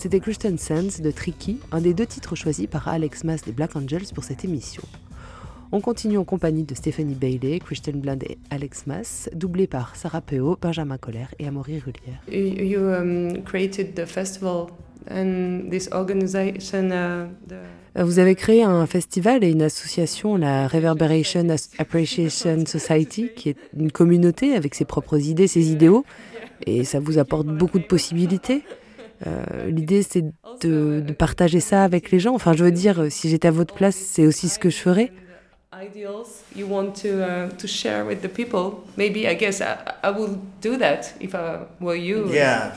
C'était 0.00 0.20
Christian 0.20 0.56
Sands 0.58 1.02
de 1.02 1.10
Tricky, 1.10 1.58
un 1.72 1.80
des 1.80 1.92
deux 1.92 2.06
titres 2.06 2.36
choisis 2.36 2.68
par 2.68 2.86
Alex 2.86 3.24
Mass 3.24 3.42
des 3.42 3.50
Black 3.50 3.74
Angels 3.74 4.06
pour 4.14 4.22
cette 4.22 4.44
émission. 4.44 4.84
On 5.72 5.80
continue 5.80 6.18
en 6.18 6.24
compagnie 6.24 6.62
de 6.62 6.72
Stephanie 6.76 7.16
Bailey, 7.16 7.58
Christian 7.58 7.94
Bland 7.96 8.20
et 8.22 8.38
Alex 8.50 8.86
Mass, 8.86 9.28
doublés 9.34 9.66
par 9.66 9.96
Sarah 9.96 10.20
Peo, 10.20 10.56
Benjamin 10.62 10.98
Colère 10.98 11.34
et 11.40 11.48
Amaury 11.48 11.80
Rullière. 11.80 12.20
You, 12.30 12.78
um, 12.78 13.42
created 13.42 13.96
the 13.96 14.06
festival 14.06 14.68
and 15.10 15.68
this 15.68 15.88
organization. 15.90 16.92
Uh, 16.92 17.26
euh, 17.50 18.04
Vous 18.04 18.20
avez 18.20 18.36
créé 18.36 18.62
un 18.62 18.86
festival 18.86 19.42
et 19.42 19.50
une 19.50 19.62
association, 19.62 20.36
la 20.36 20.68
Reverberation 20.68 21.44
Appreciation 21.78 22.66
Society, 22.66 23.30
qui 23.34 23.48
est 23.48 23.56
une 23.76 23.90
communauté 23.90 24.54
avec 24.54 24.76
ses 24.76 24.84
propres 24.84 25.18
idées, 25.18 25.48
ses 25.48 25.72
idéaux, 25.72 26.04
et 26.66 26.84
ça 26.84 27.00
vous 27.00 27.18
apporte 27.18 27.48
beaucoup 27.48 27.80
de 27.80 27.84
possibilités. 27.86 28.62
Euh, 29.26 29.68
l'idée, 29.68 30.02
c'est 30.02 30.22
de, 30.62 31.02
de, 31.04 31.12
partager 31.12 31.60
ça 31.60 31.82
avec 31.82 32.10
les 32.10 32.20
gens. 32.20 32.34
Enfin, 32.34 32.52
je 32.52 32.64
veux 32.64 32.70
dire, 32.70 33.06
si 33.10 33.28
j'étais 33.28 33.48
à 33.48 33.52
votre 33.52 33.74
place, 33.74 33.96
c'est 33.96 34.26
aussi 34.26 34.48
ce 34.48 34.58
que 34.58 34.70
je 34.70 34.76
ferais. 34.76 35.12
Ideals 35.80 36.42
you 36.56 36.66
want 36.66 36.92
to 37.02 37.08
uh, 37.08 37.48
to 37.56 37.68
share 37.68 38.04
with 38.04 38.20
the 38.20 38.28
people. 38.28 38.82
Maybe 38.96 39.28
I 39.28 39.36
guess 39.36 39.60
I, 39.60 39.76
I 40.02 40.10
will 40.10 40.38
do 40.60 40.76
that 40.78 41.14
if 41.20 41.34
I 41.34 41.66
were 41.80 41.96
you. 41.96 42.28
Yeah, 42.32 42.72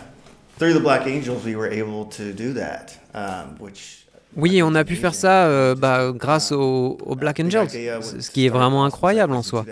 through 0.59 0.73
the 0.73 0.81
Black 0.81 1.07
Angels, 1.07 1.43
we 1.43 1.55
were 1.55 1.71
able 1.71 2.05
to 2.17 2.31
do 2.31 2.53
that, 2.53 2.99
um, 3.15 3.55
which. 3.59 4.05
Oui, 4.37 4.61
on 4.63 4.75
a 4.75 4.83
pu 4.83 4.95
faire 4.95 5.15
ça 5.15 5.45
euh, 5.47 5.75
bah, 5.75 6.11
grâce 6.15 6.51
aux 6.51 6.97
au 7.05 7.15
Black 7.15 7.39
Angels, 7.39 7.69
ce 7.69 8.29
qui 8.29 8.45
est 8.45 8.49
vraiment 8.49 8.85
incroyable 8.85 9.33
en 9.33 9.41
soi. 9.41 9.65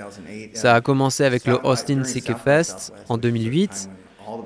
Ça 0.53 0.76
a 0.76 0.82
commencé 0.82 1.24
avec 1.24 1.45
le 1.45 1.57
Austin 1.63 2.03
Sick 2.03 2.36
Fest 2.36 2.93
en 3.07 3.17
2008 3.17 3.89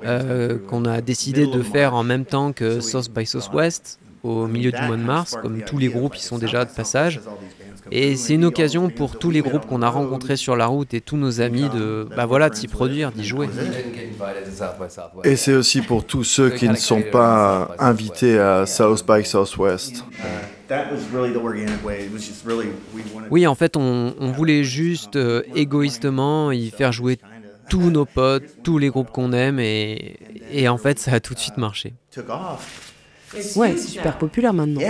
euh, 0.04 0.58
qu'on 0.68 0.84
a 0.84 1.00
décidé 1.00 1.46
de 1.46 1.62
faire 1.62 1.94
en 1.94 2.04
même 2.04 2.24
temps 2.24 2.52
que 2.52 2.80
South 2.80 3.10
by 3.10 3.26
Southwest 3.26 3.98
au 4.24 4.46
milieu 4.46 4.72
du 4.72 4.80
mois 4.82 4.96
de 4.96 5.02
mars, 5.02 5.36
comme 5.40 5.62
tous 5.62 5.78
les 5.78 5.88
groupes 5.88 6.14
qui 6.14 6.24
sont 6.24 6.38
déjà 6.38 6.64
de 6.64 6.70
passage. 6.70 7.20
Et 7.90 8.16
c'est 8.16 8.34
une 8.34 8.46
occasion 8.46 8.88
pour 8.88 9.18
tous 9.18 9.30
les 9.30 9.42
groupes 9.42 9.66
qu'on 9.66 9.82
a 9.82 9.90
rencontrés 9.90 10.36
sur 10.36 10.56
la 10.56 10.66
route 10.66 10.94
et 10.94 11.02
tous 11.02 11.18
nos 11.18 11.42
amis 11.42 11.68
de 11.68 12.08
bah 12.16 12.24
voilà, 12.24 12.50
s'y 12.52 12.66
produire, 12.66 13.12
d'y 13.12 13.24
jouer. 13.24 13.48
Et 15.24 15.36
c'est 15.36 15.52
aussi 15.52 15.82
pour 15.82 16.04
tous 16.04 16.24
ceux 16.24 16.50
qui 16.50 16.68
ne 16.68 16.76
sont 16.76 17.02
pas 17.02 17.74
invités 17.78 18.38
à 18.38 18.64
South 18.64 19.04
by 19.06 19.24
Southwest. 19.24 20.04
Oui, 23.30 23.46
en 23.46 23.54
fait, 23.54 23.76
on, 23.76 24.14
on 24.18 24.32
voulait 24.32 24.64
juste 24.64 25.16
euh, 25.16 25.42
égoïstement 25.54 26.52
y 26.52 26.70
faire 26.70 26.90
jouer 26.90 27.18
tous 27.68 27.90
nos 27.90 28.04
potes, 28.04 28.62
tous 28.62 28.78
les 28.78 28.88
groupes 28.88 29.10
qu'on 29.10 29.32
aime, 29.32 29.58
et, 29.58 30.16
et, 30.52 30.68
en 30.68 30.78
fait, 30.78 30.98
ça 30.98 31.12
a 31.12 31.20
tout 31.20 31.34
de 31.34 31.38
suite 31.38 31.56
marché. 31.56 31.94
Ouais, 33.56 33.76
c'est 33.76 33.88
super 33.88 34.16
populaire 34.18 34.52
maintenant. 34.52 34.80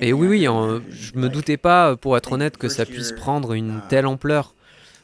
Et 0.00 0.12
oui, 0.12 0.28
oui, 0.28 0.44
je 0.90 1.18
me 1.18 1.28
doutais 1.28 1.56
pas, 1.56 1.96
pour 1.96 2.16
être 2.16 2.32
honnête, 2.32 2.56
que 2.56 2.68
ça 2.68 2.84
puisse 2.84 3.12
prendre 3.12 3.54
une 3.54 3.80
telle 3.88 4.06
ampleur. 4.06 4.54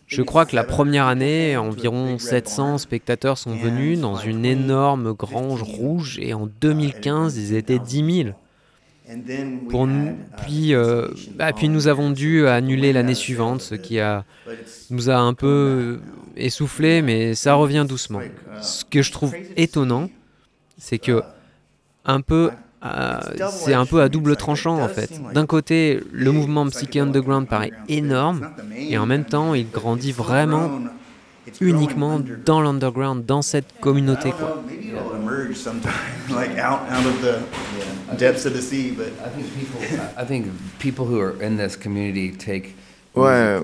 Je 0.07 0.21
crois 0.21 0.45
que 0.45 0.55
la 0.55 0.65
première 0.65 1.07
année, 1.07 1.57
environ 1.57 2.19
700 2.19 2.79
spectateurs 2.79 3.39
sont 3.39 3.57
venus 3.57 3.99
dans 3.99 4.17
une 4.17 4.45
énorme 4.45 5.15
grange 5.15 5.63
rouge, 5.63 6.19
et 6.21 6.35
en 6.35 6.47
2015, 6.61 7.39
ils 7.39 7.55
étaient 7.55 7.79
10 7.79 8.23
000. 8.25 8.35
Pour 9.69 9.87
nous, 9.87 10.17
puis, 10.43 10.75
euh, 10.75 11.09
puis 11.57 11.69
nous 11.69 11.89
avons 11.89 12.11
dû 12.11 12.47
annuler 12.47 12.93
l'année 12.93 13.15
suivante, 13.15 13.61
ce 13.61 13.75
qui 13.75 14.01
a, 14.01 14.25
nous 14.91 15.11
a 15.11 15.17
un 15.17 15.35
peu 15.35 16.01
essoufflé, 16.37 17.03
mais 17.03 17.35
ça 17.35 17.55
revient 17.55 17.85
doucement. 17.89 18.21
Ce 18.61 18.85
que 18.85 19.03
je 19.03 19.13
trouve 19.13 19.35
étonnant, 19.57 20.11
c'est 20.79 20.99
que 20.99 21.23
un 22.05 22.21
peu, 22.21 22.51
euh, 22.85 23.19
c'est 23.51 23.75
un 23.75 23.87
peu 23.87 24.03
à 24.03 24.09
double 24.09 24.37
tranchant 24.37 24.81
en 24.81 24.89
fait. 24.89 25.21
D'un 25.33 25.47
côté, 25.47 26.01
le 26.13 26.33
mouvement 26.33 26.67
Psyche 26.69 26.97
Underground 26.97 27.49
paraît 27.49 27.73
énorme, 27.89 28.51
et 28.77 28.99
en 28.99 29.07
même 29.07 29.25
temps, 29.25 29.55
il 29.55 29.71
grandit 29.71 30.13
vraiment 30.13 30.81
uniquement 31.61 32.21
dans 32.45 32.61
l'underground, 32.61 33.25
dans 33.25 33.43
cette 33.43 33.79
communauté. 33.81 34.33
Quoi. 34.33 34.63
Ouais, 43.15 43.61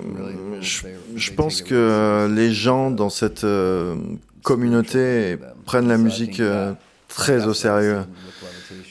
je, 0.61 1.33
pense 1.33 1.61
que 1.61 2.29
les 2.33 2.53
gens 2.53 2.93
dans 2.93 3.11
cette 3.11 3.43
euh, 3.43 3.97
communauté 4.45 5.37
prennent 5.65 5.89
la 5.89 5.99
musique 5.99 6.39
euh, 6.39 6.73
très 7.09 7.47
au 7.47 7.55
sérieux. 7.55 8.03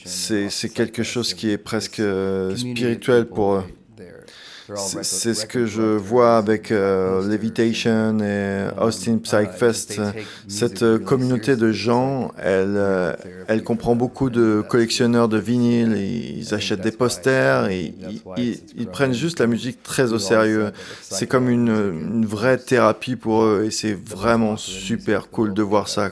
C'est 0.04 0.68
quelque 0.74 1.02
chose 1.02 1.32
qui 1.32 1.50
est 1.50 1.58
presque 1.58 2.00
euh, 2.00 2.54
spirituel 2.56 3.26
pour 3.26 3.54
eux. 3.54 3.64
C'est 4.76 5.34
ce 5.34 5.46
que 5.46 5.66
je 5.66 5.82
vois 5.82 6.36
avec 6.36 6.70
euh, 6.70 7.26
Levitation 7.28 8.18
et 8.20 8.68
Austin 8.80 9.18
Psych 9.18 9.50
Fest. 9.50 10.00
Cette 10.48 10.98
communauté 11.04 11.56
de 11.56 11.72
gens, 11.72 12.32
elle, 12.38 12.74
euh, 12.76 13.12
elle 13.48 13.62
comprend 13.62 13.96
beaucoup 13.96 14.30
de 14.30 14.62
collectionneurs 14.68 15.28
de 15.28 15.38
vinyles. 15.38 15.96
Ils 15.96 16.54
achètent 16.54 16.80
des 16.80 16.92
posters 16.92 17.68
et 17.68 17.94
ils, 18.36 18.58
ils, 18.76 18.86
prennent 18.86 19.14
juste 19.14 19.40
la 19.40 19.46
musique 19.46 19.82
très 19.82 20.12
au 20.12 20.18
sérieux. 20.18 20.70
C'est 21.02 21.26
comme 21.26 21.48
une, 21.48 21.68
une 21.68 22.26
vraie 22.26 22.58
thérapie 22.58 23.16
pour 23.16 23.44
eux 23.44 23.64
et 23.66 23.70
c'est 23.70 23.94
vraiment 23.94 24.56
super 24.56 25.28
cool 25.30 25.54
de 25.54 25.62
voir 25.62 25.88
ça 25.88 26.10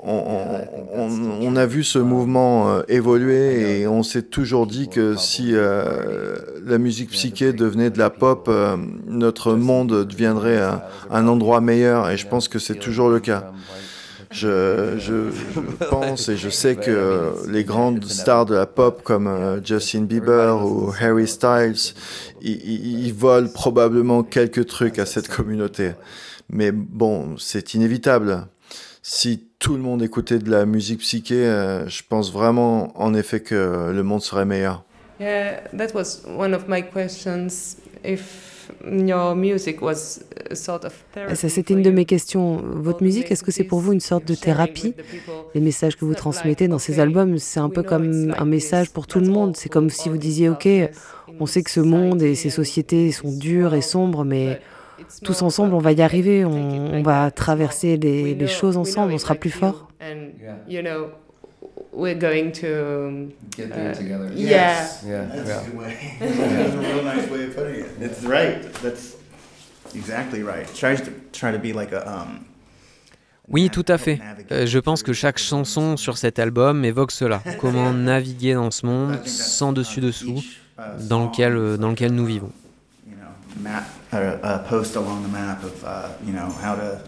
on, 0.00 1.56
a 1.56 1.66
vu 1.66 1.82
ce 1.82 1.98
mouvement 1.98 2.70
euh, 2.70 2.82
évoluer 2.88 3.80
et 3.80 3.86
on 3.88 4.02
s'est 4.02 4.22
toujours 4.22 4.66
dit 4.66 4.88
que 4.88 5.16
si 5.16 5.50
euh, 5.52 6.36
la 6.64 6.78
musique 6.78 7.10
psyché 7.10 7.52
devenait 7.52 7.90
de 7.90 7.98
la 7.98 8.10
pop, 8.10 8.46
euh, 8.48 8.76
notre 9.06 9.54
monde 9.54 10.04
deviendrait 10.04 10.60
un, 11.10 11.26
endroit 11.26 11.60
meilleur 11.60 12.10
et 12.10 12.16
je 12.16 12.26
pense 12.28 12.48
que 12.48 12.58
c'est 12.58 12.76
toujours 12.76 13.08
le 13.08 13.20
cas. 13.20 13.52
Je, 14.30 15.30
pense 15.90 16.28
et 16.28 16.36
je 16.36 16.50
sais 16.50 16.76
que 16.76 17.32
les 17.48 17.64
grandes 17.64 18.04
stars 18.04 18.46
de 18.46 18.54
la 18.54 18.66
pop 18.66 19.02
comme 19.02 19.60
Justin 19.64 20.02
Bieber 20.02 20.64
ou 20.64 20.92
Harry 21.00 21.26
Styles, 21.26 21.94
ils 22.42 23.12
volent 23.12 23.48
probablement 23.48 24.22
quelques 24.22 24.66
trucs 24.66 24.98
à 24.98 25.06
cette 25.06 25.28
communauté. 25.28 25.92
Mais 26.50 26.72
bon, 26.72 27.36
c'est 27.38 27.74
inévitable. 27.74 28.46
Si 29.02 29.47
tout 29.58 29.74
le 29.74 29.82
monde 29.82 30.02
écoutait 30.02 30.38
de 30.38 30.50
la 30.50 30.66
musique 30.66 31.00
psyché, 31.00 31.46
euh, 31.46 31.88
je 31.88 32.02
pense 32.08 32.32
vraiment 32.32 32.92
en 33.00 33.14
effet 33.14 33.40
que 33.40 33.90
le 33.92 34.02
monde 34.02 34.22
serait 34.22 34.44
meilleur. 34.44 34.84
Yeah, 35.20 35.62
that 35.76 35.94
was 35.94 36.22
one 36.26 36.54
of 36.54 36.68
my 36.68 36.82
questions. 36.82 37.76
If 38.04 38.70
your 38.86 39.34
music 39.34 39.82
was 39.82 40.20
a 40.50 40.54
sort 40.54 40.84
of 40.84 40.92
therapy 41.12 41.36
Ça, 41.36 41.48
c'était 41.48 41.74
une 41.74 41.82
de 41.82 41.90
mes 41.90 42.04
questions. 42.04 42.62
Votre 42.62 43.02
musique, 43.02 43.30
est-ce 43.32 43.42
que 43.42 43.50
c'est 43.50 43.64
pour 43.64 43.80
vous 43.80 43.92
une 43.92 44.00
sorte 44.00 44.24
de 44.24 44.34
thérapie 44.34 44.94
Les 45.54 45.60
messages 45.60 45.96
que 45.96 46.04
vous 46.04 46.14
transmettez 46.14 46.68
dans 46.68 46.78
ces 46.78 47.00
albums, 47.00 47.38
c'est 47.38 47.60
un 47.60 47.70
peu 47.70 47.82
comme 47.82 48.32
un 48.36 48.44
message 48.44 48.90
pour 48.90 49.06
tout 49.08 49.18
le 49.18 49.28
monde. 49.28 49.56
C'est 49.56 49.68
comme 49.68 49.90
si 49.90 50.08
vous 50.08 50.18
disiez, 50.18 50.48
OK, 50.50 50.68
on 51.40 51.46
sait 51.46 51.62
que 51.62 51.70
ce 51.70 51.80
monde 51.80 52.22
et 52.22 52.34
ces 52.36 52.50
sociétés 52.50 53.10
sont 53.10 53.32
dures 53.32 53.74
et 53.74 53.82
sombres, 53.82 54.24
mais 54.24 54.60
tous 55.22 55.42
ensemble, 55.42 55.74
on 55.74 55.78
va 55.78 55.92
y 55.92 56.02
arriver, 56.02 56.44
on, 56.44 56.94
on 56.94 57.02
va 57.02 57.30
traverser 57.30 57.96
les, 57.96 58.34
les, 58.34 58.46
choses 58.46 58.76
ensemble, 58.76 59.12
on 59.12 59.18
sera 59.18 59.34
plus 59.34 59.50
fort. 59.50 59.88
We're 61.98 62.14
going 62.14 62.52
to 62.52 63.32
get 63.56 63.72
there 63.72 63.90
uh, 63.90 63.94
together. 63.94 64.30
Yeah. 64.32 64.86
Yeah. 65.04 65.26
That's 65.26 65.48
yeah. 65.48 65.60
a 65.60 65.64
good 65.64 65.78
way. 65.78 66.16
That's 66.20 66.74
a 66.74 66.78
real 66.78 67.02
nice 67.02 67.28
way 67.28 67.44
of 67.46 67.56
putting 67.56 67.74
it. 67.80 67.90
It's 68.00 68.22
right. 68.22 68.62
That's 68.82 69.16
exactly 69.94 70.44
right. 70.44 70.72
Tries 70.74 71.00
to 71.00 71.10
try 71.32 71.50
to 71.50 71.58
be 71.58 71.72
like 71.72 71.90
a 71.92 72.06
um, 72.08 72.44
oui, 73.50 73.70
tout 73.70 73.84
à 73.88 73.96
fait. 73.96 74.20
Euh, 74.52 74.66
je 74.66 74.78
pense 74.78 75.02
que 75.02 75.14
chaque 75.14 75.38
chanson 75.38 75.96
sur 75.96 76.18
cet 76.18 76.38
album 76.38 76.84
évoque 76.84 77.12
cela. 77.12 77.42
Comment 77.58 77.92
naviguer 77.92 78.54
dans 78.54 78.70
ce 78.70 78.84
monde 78.84 79.18
sans 79.24 79.72
dessus-dessous 79.72 80.44
dans 81.08 81.24
lequel, 81.24 81.56
euh, 81.56 81.76
dans 81.78 81.88
lequel 81.88 82.12
nous 82.12 82.26
vivons. 82.26 82.52
Map, 84.12 84.22
a, 84.42 84.54
a 84.54 84.58
post 84.68 84.96
along 84.96 85.22
the 85.22 85.28
map 85.28 85.62
of 85.62 85.84
uh, 85.84 86.08
you 86.24 86.32
know 86.32 86.50
how 86.62 86.74
to 86.74 87.00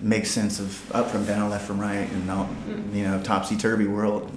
make 0.00 0.26
sense 0.26 0.60
of 0.60 0.94
up 0.94 1.10
from 1.10 1.24
down, 1.24 1.50
left 1.50 1.66
from 1.66 1.80
right, 1.80 2.10
and 2.12 2.30
all, 2.30 2.48
you 2.92 3.02
know 3.02 3.20
topsy 3.22 3.56
turvy 3.56 3.86
world 3.86 4.30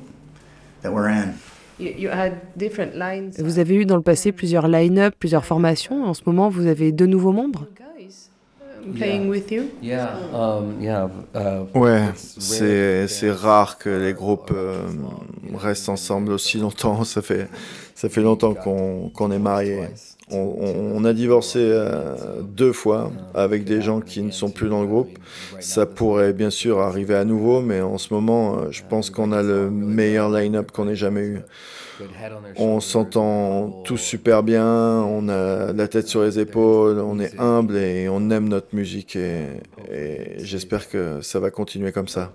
that 0.82 0.92
we're 0.92 1.10
in. 1.10 1.40
You 1.80 2.10
had 2.10 2.58
different 2.58 2.96
lines. 2.96 3.38
Vous 3.40 3.58
avez 3.58 3.76
eu 3.76 3.86
dans 3.86 3.96
le 3.96 4.02
passé 4.02 4.34
plusieurs 4.34 4.68
line-up, 4.68 5.16
plusieurs 5.18 5.46
formations. 5.46 6.04
En 6.04 6.14
ce 6.14 6.24
moment, 6.26 6.50
vous 6.50 6.68
avez 6.68 6.92
deux 6.92 7.06
nouveaux 7.06 7.32
membres. 7.32 7.68
Playing 8.96 9.24
yeah. 9.24 9.30
with 9.30 9.52
you? 9.52 9.64
Yeah, 9.82 10.08
um, 10.34 10.82
yeah, 10.82 11.10
uh, 11.36 11.66
ouais, 11.78 12.12
c'est 12.16 13.32
rare 13.32 13.78
que 13.78 13.90
les 13.90 14.14
groupes 14.14 14.52
euh, 14.54 14.88
restent 15.54 15.90
ensemble 15.90 16.32
aussi 16.32 16.58
longtemps. 16.60 17.04
Ça 17.04 17.22
fait, 17.22 17.50
ça 17.94 18.08
fait 18.10 18.22
longtemps 18.22 18.54
qu'on 18.54 19.12
qu 19.14 19.34
est 19.34 19.40
mariés. 19.40 19.90
On, 20.32 21.04
a 21.06 21.14
divorcé 21.14 21.60
euh, 21.60 22.42
deux 22.44 22.72
fois 22.72 23.12
avec 23.34 23.64
des 23.64 23.82
gens 23.82 24.00
qui 24.00 24.22
ne 24.22 24.32
sont 24.32 24.52
plus 24.52 24.70
dans 24.70 24.82
le 24.82 24.88
groupe. 24.88 25.18
Ça 25.60 25.86
pourrait 25.86 26.34
bien 26.34 26.50
sûr 26.50 26.80
arriver 26.80 27.16
à 27.16 27.26
nouveau, 27.26 27.62
mais 27.62 27.82
en 27.82 27.98
ce 27.98 28.14
moment, 28.14 28.58
euh, 28.58 28.68
je 28.70 28.84
pense 28.88 29.10
qu'on 29.10 29.32
a 29.32 29.42
le 29.42 29.72
meilleur 29.72 30.30
line-up 30.30 30.72
qu'on 30.72 30.88
ait 30.88 30.96
jamais 30.96 31.22
eu. 31.22 31.40
On 32.56 32.80
s'entend 32.80 33.82
tous 33.84 33.98
super 33.98 34.44
bien, 34.44 34.66
on 34.66 35.28
a 35.30 35.74
la 35.74 35.88
tête 35.88 36.08
sur 36.08 36.24
les 36.24 36.40
épaules, 36.40 37.00
on 37.00 37.20
est 37.20 37.38
humble 37.40 37.78
et 37.78 38.08
on 38.10 38.30
aime 38.30 38.48
notre 38.48 38.74
musique 38.74 39.16
et, 39.16 39.48
j'espère 40.38 40.90
que 40.90 41.22
ça 41.22 41.40
va 41.40 41.52
continuer 41.52 41.92
comme 41.92 42.08
ça. 42.08 42.34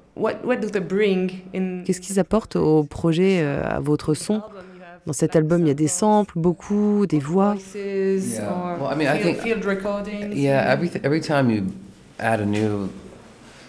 Qu'est-ce 1.84 2.00
qu'ils 2.00 2.18
apportent 2.18 2.56
au 2.56 2.84
projet, 2.84 3.40
euh, 3.42 3.62
à 3.64 3.80
votre 3.80 4.14
son? 4.14 4.42
Dans 5.06 5.12
cet 5.12 5.36
album, 5.36 5.62
il 5.62 5.68
y 5.68 5.70
a 5.70 5.74
des 5.74 5.88
samples, 5.88 6.34
beaucoup, 6.36 7.06
des 7.06 7.18
voix. 7.18 7.56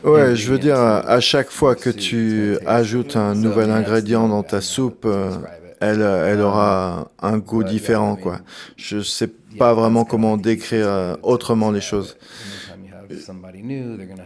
Ouais, 0.03 0.36
je 0.36 0.51
veux 0.51 0.59
dire, 0.59 0.77
à 0.77 1.19
chaque 1.19 1.49
fois 1.49 1.75
que 1.75 1.89
tu 1.89 2.57
ajoutes 2.65 3.15
un 3.15 3.33
nouvel 3.33 3.71
ingrédient 3.71 4.27
dans 4.27 4.43
ta 4.43 4.61
soupe, 4.61 5.05
euh, 5.05 5.31
elle, 5.81 6.01
elle 6.01 6.41
aura 6.41 7.09
un 7.21 7.38
goût 7.39 7.63
différent, 7.63 8.15
quoi. 8.15 8.39
Je 8.77 9.01
sais 9.01 9.29
pas 9.57 9.73
vraiment 9.73 10.05
comment 10.05 10.38
décrire 10.38 10.88
euh, 10.88 11.15
autrement 11.23 11.71
les 11.71 11.81
choses. 11.81 12.17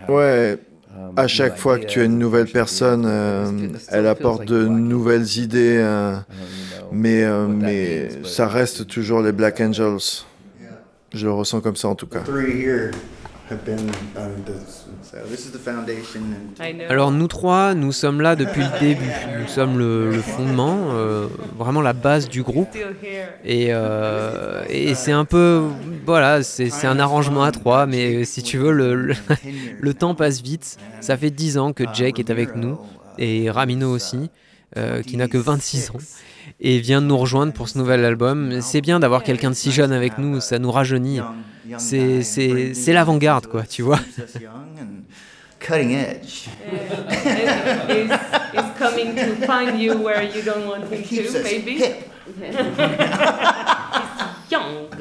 Ouais, 0.09 0.57
à 1.15 1.27
chaque 1.27 1.57
fois 1.57 1.79
que 1.79 1.85
tu 1.85 2.01
as 2.01 2.05
une 2.05 2.17
nouvelle 2.17 2.47
personne, 2.47 3.05
euh, 3.07 3.51
elle 3.89 4.07
apporte 4.07 4.45
de 4.45 4.65
nouvelles 4.65 5.37
idées, 5.37 5.77
mais, 6.91 7.23
euh, 7.23 7.47
mais 7.47 8.09
ça 8.23 8.47
reste 8.47 8.87
toujours 8.87 9.21
les 9.21 9.31
Black 9.31 9.61
Angels. 9.61 10.23
Je 11.13 11.25
le 11.25 11.33
ressens 11.33 11.61
comme 11.61 11.75
ça 11.75 11.87
en 11.87 11.95
tout 11.95 12.07
cas. 12.07 12.23
Alors 16.89 17.11
nous 17.11 17.27
trois, 17.27 17.73
nous 17.73 17.91
sommes 17.91 18.21
là 18.21 18.35
depuis 18.35 18.61
le 18.61 18.79
début. 18.79 19.11
Nous 19.39 19.47
sommes 19.47 19.77
le, 19.77 20.11
fondement, 20.21 20.89
euh, 20.91 21.27
vraiment 21.57 21.81
la 21.81 21.93
base 21.93 22.29
du 22.29 22.43
groupe. 22.43 22.75
Et, 23.43 23.67
euh, 23.69 24.63
et 24.69 24.93
c'est 24.95 25.11
un 25.11 25.25
peu, 25.25 25.63
voilà, 26.05 26.43
c'est 26.43 26.87
un 26.87 26.99
arrangement 26.99 27.43
à 27.43 27.51
trois, 27.51 27.85
mais 27.85 28.23
si 28.25 28.43
tu 28.43 28.57
veux, 28.57 28.71
le, 28.71 29.13
le, 29.79 29.93
temps 29.93 30.15
passe 30.15 30.41
vite. 30.41 30.77
Ça 31.01 31.17
fait 31.17 31.31
dix 31.31 31.57
ans 31.57 31.73
que 31.73 31.83
Jake 31.93 32.19
est 32.19 32.29
avec 32.29 32.55
nous, 32.55 32.77
et 33.17 33.49
Ramino 33.49 33.89
aussi, 33.89 34.29
qui 35.05 35.17
n'a 35.17 35.27
que 35.27 35.37
26 35.37 35.91
ans 35.91 35.97
et 36.61 36.79
vient 36.79 37.01
nous 37.01 37.17
rejoindre 37.17 37.53
pour 37.53 37.69
ce 37.69 37.77
nouvel 37.77 38.03
album. 38.05 38.61
C'est 38.61 38.81
bien 38.81 38.99
d'avoir 38.99 39.23
quelqu'un 39.23 39.49
de 39.49 39.55
si 39.55 39.71
jeune 39.71 39.91
avec 39.91 40.17
nous, 40.17 40.39
ça 40.39 40.59
nous 40.59 40.71
rajeunit. 40.71 41.19
C'est, 41.77 42.23
c'est, 42.23 42.73
c'est 42.73 42.93
l'avant-garde, 42.93 43.47
quoi, 43.47 43.63
tu 43.63 43.81
vois. 43.81 43.99
Cutting 45.59 45.91
edge. 45.91 46.47
is, 47.89 48.09
is 48.53 48.71
coming 48.77 49.13
to 49.13 49.35
find 49.45 49.77
you 49.77 49.97
where 49.97 50.23
you 50.23 50.41
don't 50.41 50.65
want 50.65 50.85
him 50.89 51.03
to. 51.03 51.05
Hip. 51.05 52.09
He's 52.39 52.55
young. 54.49 54.87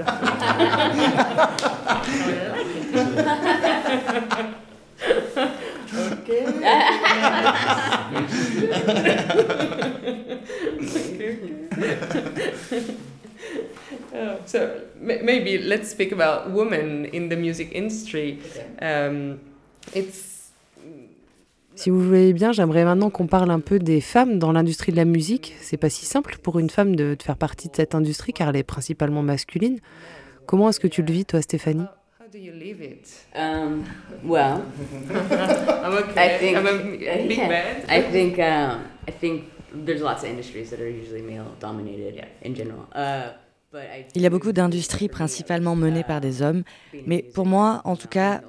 okay. 5.94 6.57
So 14.46 14.58
maybe 15.00 15.58
let's 15.58 15.90
speak 15.90 16.12
about 16.12 16.50
women 16.50 17.06
in 17.12 17.28
the 17.28 17.36
music 17.36 17.70
industry. 17.72 18.38
Um, 18.80 19.40
it's 19.94 20.38
Si 21.78 21.90
vous 21.90 22.02
voulez 22.02 22.32
bien, 22.32 22.50
j'aimerais 22.50 22.84
maintenant 22.84 23.08
qu'on 23.08 23.28
parle 23.28 23.52
un 23.52 23.60
peu 23.60 23.78
des 23.78 24.00
femmes 24.00 24.40
dans 24.40 24.50
l'industrie 24.50 24.90
de 24.90 24.96
la 24.96 25.04
musique. 25.04 25.54
C'est 25.60 25.76
pas 25.76 25.88
si 25.88 26.06
simple 26.06 26.38
pour 26.42 26.58
une 26.58 26.70
femme 26.70 26.96
de, 26.96 27.16
faire 27.22 27.36
partie 27.36 27.68
de 27.68 27.76
cette 27.76 27.94
industrie 27.94 28.32
car 28.32 28.48
elle 28.48 28.56
est 28.56 28.64
principalement 28.64 29.22
masculine. 29.22 29.78
Comment 30.44 30.70
est-ce 30.70 30.80
que 30.80 30.88
tu 30.88 31.02
le 31.02 31.12
vis, 31.12 31.24
toi, 31.24 31.40
Stéphanie? 31.40 31.86
How 32.28 32.32
do 32.32 32.38
you 32.40 32.52
leave 32.52 32.82
it? 32.82 33.08
Um, 33.34 33.86
well, 34.22 34.62
I'm 35.08 35.94
okay. 35.96 36.34
I 36.34 36.36
think 36.38 36.58
I'm 36.58 36.66
a 36.66 36.76
big 37.26 37.38
yeah, 37.38 37.48
band. 37.48 37.84
I 37.88 38.02
think 38.02 38.38
um, 38.38 38.84
I 39.08 39.12
think 39.12 39.44
there's 39.72 40.02
lots 40.02 40.24
of 40.24 40.28
industries 40.28 40.68
that 40.68 40.78
are 40.78 40.90
usually 40.90 41.22
male 41.22 41.56
dominated 41.58 42.16
Yeah. 42.16 42.26
in 42.42 42.54
general. 42.54 42.86
Uh, 42.94 43.30
but 43.72 43.86
I 43.88 44.04
Il 44.14 44.20
y 44.20 44.26
a 44.26 44.30
beaucoup 44.30 44.52
d'industries 44.52 45.08
principalement 45.08 45.74
menées 45.74 46.04
par 46.04 46.20
des 46.20 46.42
hommes, 46.42 46.64
mais 47.06 47.22
pour 47.22 47.46
moi, 47.46 47.80
en 47.84 47.96
tout 47.96 48.08
cas, 48.08 48.42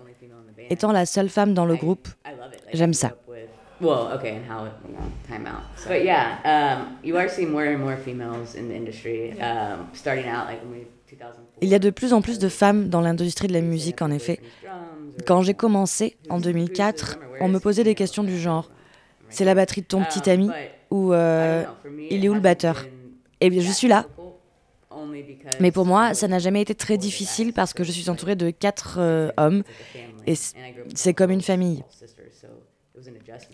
étant 0.70 0.92
la 0.92 1.06
seule 1.06 1.30
femme 1.30 1.54
dans 1.54 1.66
le 1.66 1.78
groupe, 1.78 2.10
I 2.26 2.32
love 2.32 2.52
it. 2.54 2.60
Like, 2.66 2.76
j'aime 2.76 2.94
ça. 2.94 3.08
grew 3.08 3.16
up 3.16 3.30
with- 3.30 3.50
Well, 3.80 4.12
okay, 4.18 4.36
and 4.36 4.44
how 4.46 4.66
you 4.66 4.92
know, 4.94 5.10
time 5.26 5.46
out. 5.48 5.64
But 5.88 6.04
yeah, 6.04 6.42
um, 6.44 6.98
you 7.02 7.16
are 7.16 7.30
seeing 7.30 7.50
more 7.50 7.64
and 7.64 7.78
more 7.80 7.96
females 7.96 8.56
in 8.56 8.68
the 8.68 8.76
industry. 8.76 9.40
Um, 9.40 9.88
starting 9.94 10.28
out 10.28 10.48
like 10.48 10.62
when 10.66 10.74
we 10.82 10.86
2004. 11.10 11.49
Il 11.62 11.70
y 11.70 11.76
a 11.76 11.80
de 11.80 11.90
plus 11.90 12.14
en 12.14 12.22
plus 12.22 12.40
de 12.40 12.50
femmes 12.50 12.90
dans 12.90 13.02
l'industrie 13.02 13.48
de 13.48 13.54
la 13.54 13.62
musique, 13.62 14.02
en 14.02 14.12
effet. 14.12 14.40
Quand 15.26 15.42
j'ai 15.42 15.54
commencé, 15.54 16.18
en 16.30 16.40
2004, 16.40 17.20
on 17.42 17.50
me 17.50 17.60
posait 17.60 17.84
des 17.84 17.96
questions 17.96 18.24
du 18.24 18.40
genre 18.40 18.70
C'est 19.30 19.46
la 19.46 19.56
batterie 19.56 19.82
de 19.82 19.88
ton 19.88 20.04
petit 20.04 20.30
ami 20.30 20.50
Ou 20.92 21.14
euh, 21.14 21.64
Il 22.10 22.24
est 22.24 22.30
où 22.30 22.34
le 22.34 22.40
batteur? 22.40 22.86
Eh 23.42 23.50
bien, 23.50 23.62
je 23.62 23.72
suis 23.72 23.88
là. 23.88 24.06
Mais 25.60 25.72
pour 25.72 25.86
moi, 25.86 26.14
ça 26.14 26.28
n'a 26.28 26.40
jamais 26.40 26.62
été 26.62 26.76
très 26.76 26.98
difficile 26.98 27.54
parce 27.54 27.74
que 27.74 27.84
je 27.84 27.92
suis 27.92 28.10
entourée 28.10 28.36
de 28.36 28.50
quatre 28.50 28.98
euh, 29.00 29.30
hommes 29.38 29.64
et 30.26 30.34
c'est 30.94 31.14
comme 31.14 31.32
une 31.32 31.42
famille. 31.42 31.84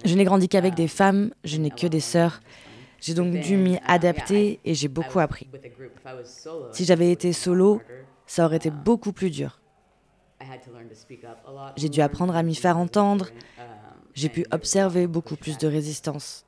Je 0.04 0.16
n'ai 0.16 0.24
grandi 0.24 0.48
qu'avec 0.48 0.74
des 0.76 0.88
femmes, 0.88 1.32
je 1.44 1.58
n'ai 1.58 1.70
que 1.70 1.88
des 1.88 2.00
sœurs. 2.00 2.42
J'ai 3.00 3.14
donc 3.14 3.34
dû 3.40 3.58
m'y 3.58 3.78
adapter 3.86 4.60
et 4.66 4.74
j'ai 4.74 4.88
beaucoup 4.88 5.20
appris. 5.20 5.48
Si 6.72 6.86
j'avais 6.86 7.12
été 7.12 7.34
solo, 7.34 7.82
ça 8.26 8.46
aurait 8.46 8.58
été 8.58 8.72
beaucoup 8.72 9.14
plus 9.14 9.30
dur. 9.30 9.60
J'ai 11.78 11.90
dû 11.90 12.02
apprendre 12.02 12.36
à 12.36 12.44
m'y 12.44 12.56
faire 12.56 12.78
entendre. 12.78 13.30
J'ai 14.14 14.30
pu 14.30 14.46
observer 14.52 15.08
beaucoup 15.08 15.36
plus 15.36 15.58
de 15.58 15.68
résistance. 15.68 16.46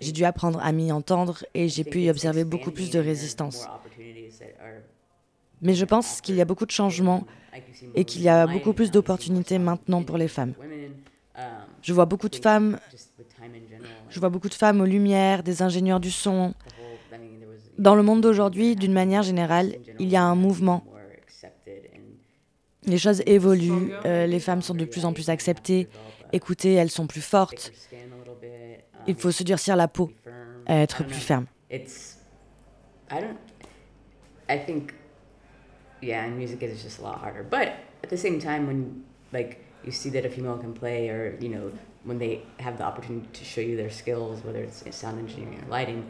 J'ai 0.00 0.12
dû 0.12 0.24
apprendre 0.24 0.60
à 0.62 0.72
m'y 0.72 0.92
entendre 0.92 1.44
et 1.54 1.68
j'ai 1.68 1.84
pu 1.84 2.02
y 2.02 2.10
observer 2.10 2.44
beaucoup 2.44 2.70
plus 2.70 2.90
de 2.90 2.98
résistance. 2.98 3.66
Mais 5.62 5.74
je 5.74 5.84
pense 5.84 6.20
qu'il 6.20 6.34
y 6.34 6.40
a 6.40 6.44
beaucoup 6.44 6.66
de 6.66 6.70
changements 6.70 7.24
et 7.94 8.04
qu'il 8.04 8.22
y 8.22 8.28
a 8.28 8.46
beaucoup 8.46 8.72
plus 8.72 8.90
d'opportunités 8.90 9.58
maintenant 9.58 10.02
pour 10.02 10.18
les 10.18 10.28
femmes. 10.28 10.54
Je 11.82 11.92
vois 11.92 12.06
beaucoup 12.06 12.28
de 12.28 12.36
femmes, 12.36 12.78
je 14.08 14.20
vois 14.20 14.28
beaucoup 14.30 14.48
de 14.48 14.54
femmes 14.54 14.80
aux 14.80 14.86
lumières, 14.86 15.42
des 15.42 15.62
ingénieurs 15.62 16.00
du 16.00 16.10
son. 16.10 16.54
Dans 17.78 17.94
le 17.94 18.02
monde 18.02 18.20
d'aujourd'hui, 18.20 18.76
d'une 18.76 18.92
manière 18.92 19.22
générale, 19.22 19.76
il 19.98 20.08
y 20.08 20.16
a 20.16 20.22
un 20.22 20.34
mouvement. 20.34 20.84
Les 22.86 22.98
choses 22.98 23.22
évoluent, 23.26 23.92
euh, 24.04 24.26
les 24.26 24.40
femmes 24.40 24.62
sont 24.62 24.74
de 24.74 24.84
plus 24.84 25.04
en 25.06 25.12
plus 25.12 25.30
acceptées, 25.30 25.88
écoutez, 26.32 26.74
elles 26.74 26.90
sont 26.90 27.06
plus 27.06 27.22
fortes. 27.22 27.72
Il 29.06 29.16
faut 29.16 29.30
se 29.30 29.42
durcir 29.42 29.76
la 29.76 29.88
peau, 29.88 30.10
être 30.66 31.04
plus 31.04 31.14
ferme. 31.14 31.46
I 34.48 34.58
think, 34.58 34.92
yeah, 36.02 36.24
in 36.24 36.36
music 36.36 36.62
it's 36.62 36.82
just 36.82 37.00
a 37.00 37.02
lot 37.02 37.18
harder. 37.18 37.42
But 37.42 37.68
at 38.02 38.10
the 38.10 38.16
same 38.16 38.38
time, 38.38 38.66
when 38.66 39.04
like 39.32 39.64
you 39.84 39.92
see 39.92 40.10
that 40.10 40.24
a 40.24 40.28
female 40.28 40.58
can 40.58 40.72
play, 40.72 41.08
or 41.08 41.36
you 41.40 41.48
know, 41.48 41.72
when 42.04 42.18
they 42.18 42.42
have 42.58 42.76
the 42.76 42.84
opportunity 42.84 43.26
to 43.32 43.44
show 43.44 43.60
you 43.60 43.76
their 43.76 43.90
skills, 43.90 44.44
whether 44.44 44.60
it's 44.62 44.84
sound 44.94 45.18
engineering 45.18 45.62
or 45.64 45.70
lighting. 45.70 46.04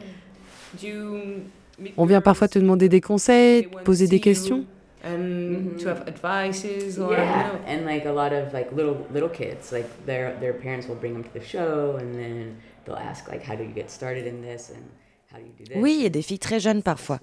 On 1.97 2.07
vient 2.07 2.20
parfois 2.20 2.49
te 2.49 2.59
demander 2.59 2.89
des 2.89 3.01
conseils, 3.01 3.68
poser 3.85 4.07
des 4.07 4.20
questions. 4.20 4.59
you 4.59 4.64
And 5.07 5.77
to 5.81 5.89
have 5.89 6.09
advices 6.09 6.99
or 6.99 7.12
yeah, 7.12 7.53
no? 7.53 7.59
and 7.68 7.85
like 7.85 8.07
a 8.07 8.11
lot 8.11 8.33
of 8.33 8.55
like 8.55 8.72
little 8.72 8.97
little 9.12 9.29
kids, 9.29 9.70
like 9.70 9.85
their 10.07 10.35
their 10.41 10.55
parents 10.55 10.89
will 10.89 10.97
bring 10.97 11.12
them 11.12 11.22
to 11.22 11.31
the 11.39 11.45
show, 11.45 11.99
and 11.99 12.14
then 12.14 12.57
they'll 12.87 12.97
ask 12.97 13.29
like, 13.29 13.43
how 13.47 13.55
do 13.55 13.64
you 13.64 13.75
get 13.75 13.91
started 13.91 14.27
in 14.27 14.41
this, 14.41 14.70
and 14.70 14.83
how 15.31 15.37
do 15.37 15.45
you 15.45 15.53
do 15.59 15.64
this? 15.64 15.77
Oui, 15.77 15.97
il 15.99 16.03
y 16.05 16.07
a 16.07 16.09
des 16.09 16.22
filles 16.22 16.39
très 16.39 16.59
jeunes 16.59 16.83
parfois. 16.83 17.20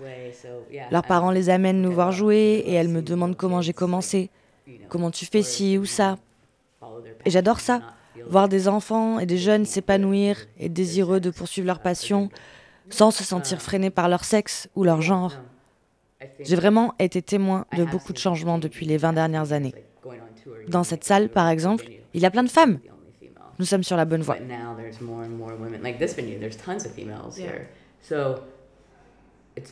Leurs 0.92 1.02
parents 1.08 1.32
les 1.32 1.50
amènent 1.50 1.82
nous 1.82 1.92
voir 1.92 2.12
jouer 2.12 2.62
et 2.68 2.74
elles 2.74 2.88
me 2.88 3.02
demandent 3.02 3.36
comment 3.36 3.62
j'ai 3.64 3.74
commencé, 3.74 4.30
comment 4.88 5.10
tu 5.10 5.26
fais 5.26 5.42
ci 5.42 5.80
ou 5.80 5.86
ça. 5.86 6.20
Et 7.26 7.32
j'adore 7.32 7.62
ça, 7.62 7.82
voir 8.28 8.48
des 8.48 8.68
enfants 8.68 9.18
et 9.18 9.26
des 9.26 9.40
jeunes 9.40 9.66
s'épanouir 9.66 10.38
et 10.60 10.70
désireux 10.70 11.20
de 11.20 11.32
poursuivre 11.32 11.66
leur 11.66 11.80
passion 11.80 12.30
sans 12.92 13.12
se 13.12 13.24
sentir 13.24 13.62
freinés 13.62 13.90
par 13.90 14.08
leur 14.10 14.24
sexe 14.24 14.70
ou 14.76 14.84
leur 14.84 15.02
genre. 15.02 15.34
J'ai 16.40 16.56
vraiment 16.56 16.94
été 17.00 17.22
témoin 17.22 17.66
de 17.76 17.84
beaucoup 17.84 18.14
de 18.14 18.18
changements 18.20 18.60
depuis 18.60 18.86
les 18.86 18.98
20 18.98 19.14
dernières 19.14 19.52
années. 19.54 19.74
Dans 20.68 20.84
cette 20.84 21.04
salle, 21.04 21.30
par 21.30 21.50
exemple, 21.50 21.86
il 22.14 22.22
y 22.22 22.26
a 22.26 22.32
plein 22.32 22.44
de 22.44 22.50
femmes. 22.50 22.80
Nous 23.60 23.66
sommes 23.66 23.84
sur 23.84 23.98
la 23.98 24.06
bonne 24.06 24.22
voie. 24.22 24.36
But 24.36 24.48
now 24.48 24.76
there's 24.76 25.02
more 25.02 25.24
and 25.24 25.30
more 25.38 25.54
women. 25.60 25.82
Like 25.84 26.00
this 26.00 26.16
venue, 26.16 26.40
there's 26.40 26.58
tons 26.58 26.86
of 26.86 26.94
females 26.94 27.38
Yeah. 27.38 27.46
here. 27.52 27.68
So 28.02 28.42
it's, 29.56 29.72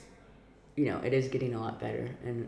you 0.78 0.86
know, 0.86 1.00
it 1.04 1.14
is 1.14 1.30
getting 1.32 1.56
a 1.56 1.60
lot 1.60 1.80
better. 1.80 2.10
And 2.26 2.46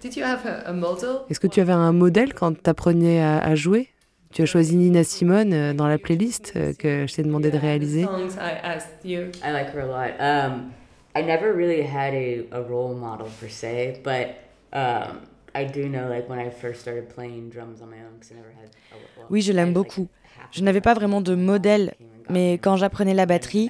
Did 0.00 0.16
you 0.16 0.24
have 0.24 0.44
a, 0.46 0.68
a 0.68 0.72
model? 0.72 1.22
Est-ce 1.30 1.40
que 1.40 1.46
tu 1.48 1.60
avais 1.60 1.72
un 1.72 1.92
modèle 1.92 2.34
quand 2.34 2.60
tu 2.60 2.68
apprenais 2.70 3.20
à, 3.20 3.38
à 3.38 3.54
jouer? 3.54 3.88
Tu 4.32 4.40
as 4.40 4.46
choisi 4.46 4.76
Nina 4.76 5.04
Simone 5.04 5.52
euh, 5.52 5.74
dans 5.74 5.86
la 5.86 5.98
playlist 5.98 6.54
euh, 6.56 6.72
que 6.72 7.06
je 7.06 7.14
t'ai 7.14 7.22
demandé 7.22 7.50
de 7.50 7.58
réaliser. 7.58 8.04
Songs 8.04 8.36
I 8.40 8.58
asked 8.62 9.04
you. 9.04 9.30
I 9.44 9.52
like 9.52 9.74
her 9.74 9.80
a 9.80 9.86
lot. 9.86 10.12
Um, 10.18 10.72
I 11.14 11.22
never 11.22 11.52
really 11.54 11.82
had 11.82 12.14
a, 12.14 12.46
a 12.50 12.62
role 12.62 12.94
model 12.94 13.26
per 13.38 13.50
se, 13.50 14.00
but 14.02 14.28
um, 14.72 15.20
I 15.54 15.66
do 15.66 15.86
know 15.86 16.08
like 16.08 16.30
when 16.30 16.38
I 16.38 16.48
first 16.48 16.80
started 16.80 17.10
playing 17.14 17.50
drums 17.50 17.82
on 17.82 17.90
my 17.90 17.98
own, 17.98 18.14
because 18.18 18.32
I 18.32 18.36
never 18.36 18.52
had. 18.58 18.70
A, 18.92 18.96
well, 19.18 19.26
Oui, 19.28 19.42
je 19.42 19.52
l'aime 19.52 19.74
beaucoup. 19.74 20.08
Je 20.50 20.62
n'avais 20.62 20.80
pas 20.80 20.94
vraiment 20.94 21.20
de 21.20 21.34
modèle, 21.34 21.92
mais 22.30 22.54
quand 22.54 22.76
j'apprenais 22.76 23.14
la 23.14 23.26
batterie, 23.26 23.68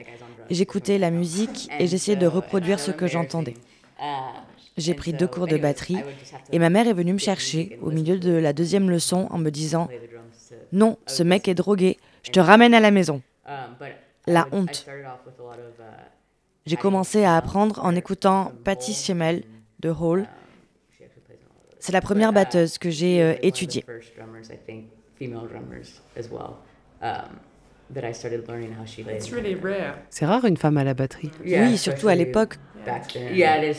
j'écoutais 0.49 0.99
la 0.99 1.11
musique 1.11 1.71
et 1.81 1.89
j'essayais 1.89 2.17
de 2.17 2.27
reproduire 2.29 2.79
ce 2.79 2.93
que 2.93 3.09
j'entendais. 3.09 3.55
J'ai 4.77 4.95
pris 4.95 5.13
deux 5.13 5.27
cours 5.27 5.49
de 5.49 5.57
batterie 5.57 5.99
et 6.51 6.59
ma 6.59 6.71
mère 6.71 6.87
est 6.87 6.95
venue 6.95 7.13
me 7.13 7.19
chercher 7.19 7.79
au 7.83 7.91
milieu 7.91 8.17
de 8.19 8.33
la 8.33 8.53
deuxième 8.53 8.91
leçon 8.91 9.27
en 9.31 9.39
me 9.39 9.51
disant 9.51 9.89
Non, 10.73 10.97
ce 11.07 11.23
mec 11.23 11.49
est 11.49 11.55
drogué, 11.55 11.99
je 12.23 12.31
te 12.31 12.41
ramène 12.41 12.75
à 12.75 12.81
la 12.81 12.91
maison. 12.91 13.23
Um, 13.47 13.77
but 13.79 13.89
La 14.27 14.47
honte. 14.53 14.75
started 14.75 15.05
off 15.05 15.21
with 15.27 15.35
a 15.39 15.43
lot 15.43 15.59
of, 15.59 15.79
uh, 15.81 15.85
J'ai 16.67 16.77
commencé 16.77 17.25
à 17.25 17.37
apprendre 17.37 17.81
en 17.85 17.95
écoutant 17.95 18.53
Patty 18.65 18.95
Schemel 18.95 19.43
de 19.81 19.91
Hall. 19.91 20.27
C'est 21.81 21.93
la 21.93 22.01
première 22.01 22.33
batteuse 22.33 22.79
que 22.79 22.91
j'ai 22.91 23.21
euh, 23.21 23.35
étudiée. 23.43 23.83
first 23.85 24.15
drummers, 24.17 24.47
I 24.51 24.57
think, 24.67 24.87
female 25.19 25.49
drummers 25.49 26.01
as 26.17 26.29
well, 26.31 26.59
um, 27.03 27.39
that 27.93 28.09
I 28.09 28.15
started 28.15 28.47
learning 28.49 28.71
how 28.81 28.87
she 28.87 29.03
played. 29.03 29.17
It's 29.17 29.33
really 29.33 29.57
rare. 29.57 29.97
C'est 30.09 30.25
rare 30.25 30.45
une 30.45 30.57
femme 30.57 30.77
à 30.77 30.85
la 30.85 30.95
batterie. 30.95 31.33
Yeah, 31.45 31.67
Oui, 31.67 31.77
surtout 31.77 32.07
à 32.07 32.15
l'époque. 32.15 32.55
Yeah, 32.87 33.73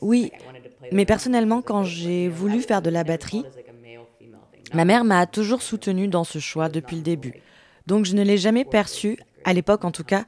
Oui, 0.00 0.32
mais 0.92 1.04
personnellement, 1.04 1.62
quand 1.62 1.84
j'ai 1.84 2.28
voulu 2.28 2.60
faire 2.60 2.82
de 2.82 2.90
la 2.90 3.04
batterie, 3.04 3.44
ma 4.74 4.84
mère 4.84 5.04
m'a 5.04 5.26
toujours 5.26 5.62
soutenue 5.62 6.08
dans 6.08 6.24
ce 6.24 6.38
choix 6.38 6.68
depuis 6.68 6.96
le 6.96 7.02
début. 7.02 7.34
Donc 7.86 8.04
je 8.04 8.14
ne 8.14 8.22
l'ai 8.22 8.38
jamais 8.38 8.64
perçu, 8.64 9.18
à 9.44 9.52
l'époque 9.52 9.84
en 9.84 9.90
tout 9.90 10.04
cas, 10.04 10.24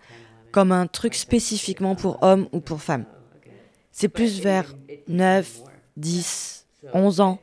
comme 0.50 0.72
un 0.72 0.86
truc 0.86 1.14
spécifiquement 1.14 1.94
pour 1.94 2.22
hommes 2.22 2.48
ou 2.52 2.60
pour 2.60 2.82
femmes. 2.82 3.06
C'est 3.90 4.08
plus 4.08 4.40
vers 4.40 4.74
9, 5.08 5.60
10, 5.96 6.66
11 6.92 7.20
ans 7.20 7.38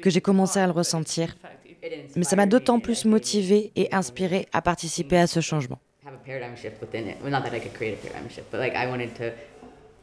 que 0.00 0.10
j'ai 0.10 0.20
commencé 0.20 0.58
à 0.58 0.66
le 0.66 0.72
ressentir. 0.72 1.36
Mais 2.16 2.24
ça 2.24 2.36
m'a 2.36 2.46
d'autant 2.46 2.80
plus 2.80 3.04
motivée 3.04 3.72
et 3.76 3.92
inspirée 3.94 4.48
à 4.52 4.62
participer 4.62 5.18
à 5.18 5.26
ce 5.26 5.40
changement. 5.40 5.78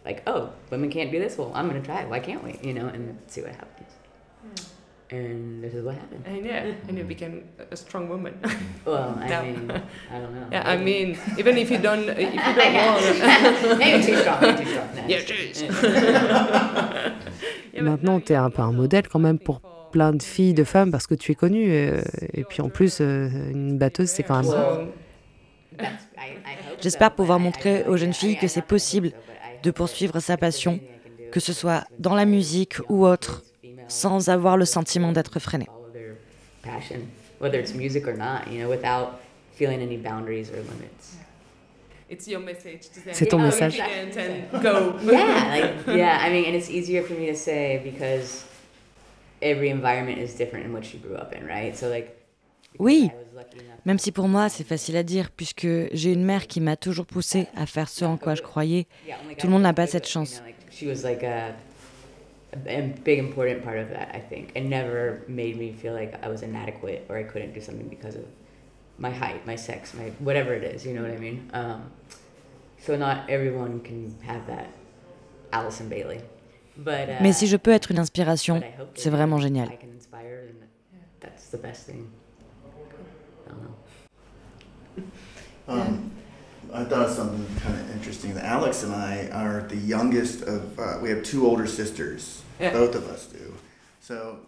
Like 0.06 0.24
oh, 0.28 0.50
women 0.72 0.90
can't 0.90 1.12
do 1.12 1.20
this? 1.20 1.38
Well, 1.38 1.52
I'm 1.54 1.68
gonna 1.68 1.82
try 1.82 2.02
it. 2.02 2.10
Why 2.10 2.20
can't 2.20 2.44
we? 2.44 2.58
You 2.64 2.74
know, 2.74 2.88
and 2.88 3.18
see 3.28 3.42
what 3.42 3.52
happens. 3.52 3.92
And 5.12 5.64
this 5.64 5.74
is 5.74 5.84
what 5.84 5.96
happened. 5.96 6.24
And 6.28 6.46
yeah, 6.46 6.72
and 6.88 6.96
you 6.98 7.04
became 7.04 7.44
a 7.72 7.76
strong 7.76 8.08
woman. 8.10 8.34
Well, 8.86 9.18
I 9.20 9.42
mean, 9.44 9.72
I 10.12 10.20
don't 10.20 10.34
know. 10.36 10.48
Yeah, 10.52 10.64
I 10.70 10.78
mean, 10.78 11.18
even 11.38 11.58
if 11.58 11.70
you 11.72 11.80
don't, 11.80 12.08
if 12.10 12.32
you 12.34 12.40
don't 12.60 12.74
want. 12.76 13.80
Maybe 13.80 14.04
too 14.06 14.18
strong, 14.18 14.40
maybe 14.42 14.64
too 14.64 14.70
strong. 14.72 14.88
No, 14.96 15.08
Yeah, 15.08 15.22
just- 15.22 15.64
Maintenant, 17.82 18.20
tu 18.20 18.34
es 18.34 18.36
un 18.36 18.50
peu 18.50 18.62
un 18.62 18.72
modèle 18.72 19.08
quand 19.08 19.20
même 19.20 19.40
pour 19.40 19.62
plein 19.92 20.12
de 20.14 20.22
filles, 20.22 20.54
de 20.54 20.64
femmes, 20.64 20.92
parce 20.92 21.08
que 21.08 21.16
tu 21.16 21.32
es 21.32 21.36
connue. 21.36 21.72
euh, 21.72 22.02
et 22.34 22.44
puis 22.44 22.62
en 22.62 22.70
plus, 22.70 23.00
euh, 23.02 23.30
une 23.52 23.78
batteuse, 23.78 24.10
c'est 24.10 24.24
quand 24.24 24.44
même... 24.44 24.88
J'espère 26.82 27.12
pouvoir 27.12 27.40
montrer 27.40 27.84
aux 27.88 27.98
jeunes 27.98 28.14
filles 28.14 28.38
que 28.38 28.48
c'est 28.48 28.62
possible 28.66 29.12
de 29.64 29.72
poursuivre 29.72 30.20
sa 30.20 30.38
passion, 30.38 30.80
que 31.32 31.40
ce 31.40 31.54
soit 31.54 31.86
dans 32.00 32.16
la 32.16 32.26
musique 32.26 32.76
ou 32.90 33.06
autre, 33.06 33.44
sans 33.88 34.30
avoir 34.30 34.58
le 34.58 34.66
sentiment 34.66 35.12
d'être 35.12 35.40
freiné. 35.40 35.66
follow 35.66 35.92
their 35.92 36.16
passion, 36.62 37.08
whether 37.40 37.60
it's 37.60 37.74
music 37.74 38.08
or 38.08 38.16
not, 38.16 38.52
you 38.52 38.60
know, 38.60 38.70
without 38.70 39.20
feeling 39.56 39.82
any 39.82 39.98
boundaries 39.98 40.50
or 40.50 40.58
limits. 40.58 41.18
C'est 43.12 43.28
ton 43.28 43.40
message. 43.40 43.80
Oui, 52.78 53.10
même 53.86 53.98
si 54.00 54.12
pour 54.12 54.28
moi 54.28 54.48
c'est 54.50 54.64
facile 54.64 54.96
à 54.98 55.04
dire, 55.04 55.32
puisque 55.32 55.68
j'ai 55.92 56.14
une 56.14 56.24
mère 56.24 56.48
qui 56.48 56.62
m'a 56.62 56.78
toujours 56.78 57.06
poussé 57.06 57.48
à 57.56 57.66
faire 57.66 57.90
ce 57.90 58.06
en 58.06 58.18
quoi 58.18 58.36
je 58.36 58.42
croyais. 58.42 58.86
Tout 59.38 59.48
le 59.48 59.54
monde 59.54 59.64
n'a 59.64 59.74
pas 59.74 59.88
cette 59.88 60.08
chance. 60.08 60.42
She 60.72 60.84
was 60.84 61.04
like 61.04 61.24
a, 61.24 61.56
a 62.54 62.82
big 63.04 63.20
important 63.20 63.64
part 63.64 63.78
of 63.80 63.90
that, 63.90 64.10
I 64.14 64.22
think, 64.22 64.52
and 64.56 64.70
never 64.70 65.24
made 65.28 65.58
me 65.58 65.74
feel 65.74 65.94
like 65.94 66.14
I 66.24 66.30
was 66.30 66.42
inadequate 66.42 67.06
or 67.10 67.18
I 67.18 67.24
couldn't 67.24 67.54
do 67.54 67.60
something 67.60 67.90
because 67.90 68.16
of 68.16 68.24
my 68.98 69.10
height, 69.10 69.46
my 69.46 69.58
sex, 69.58 69.94
my 69.94 70.12
whatever 70.20 70.54
it 70.54 70.64
is. 70.64 70.86
You 70.86 70.94
know 70.94 71.02
what 71.02 71.12
I 71.12 71.18
mean? 71.18 71.50
Um, 71.54 71.92
so 72.78 72.96
not 72.96 73.30
everyone 73.30 73.82
can 73.82 74.16
have 74.26 74.46
that, 74.48 74.68
Allison 75.52 75.90
Bailey. 75.90 76.22
But, 76.78 77.10
uh, 77.10 77.14
Mais 77.22 77.34
si 77.34 77.48
je 77.48 77.58
peux 77.58 77.72
être 77.72 77.92
une 77.92 78.00
inspiration, 78.00 78.62
c'est 78.96 79.10
vraiment 79.10 79.40
génial. 79.40 79.68
I 79.70 79.76
can 79.76 79.90
inspire, 79.94 80.48
and 80.50 80.68
that's 81.20 81.50
the 81.50 81.58
best 81.58 81.88
thing. 81.88 82.08
Um, 85.68 86.12
I 86.74 86.84
thought 86.84 87.08
of 87.08 87.12
something 87.12 87.46
kind 87.62 87.76
of 87.76 87.92
interesting. 87.96 88.36
Alex 88.38 88.84
and 88.84 88.94
I 88.94 89.30
are 89.32 89.68
the 89.68 89.78
youngest 89.78 90.42
of. 90.44 90.80
Uh, 90.80 90.98
we 91.02 91.10
have 91.10 91.24
two 91.24 91.46
older 91.46 91.68
sisters. 91.68 92.42
Yeah. 92.60 92.74
Both 92.74 92.96
of 92.96 93.08
us 93.08 93.28
do. 93.28 93.54
So. 94.02 94.40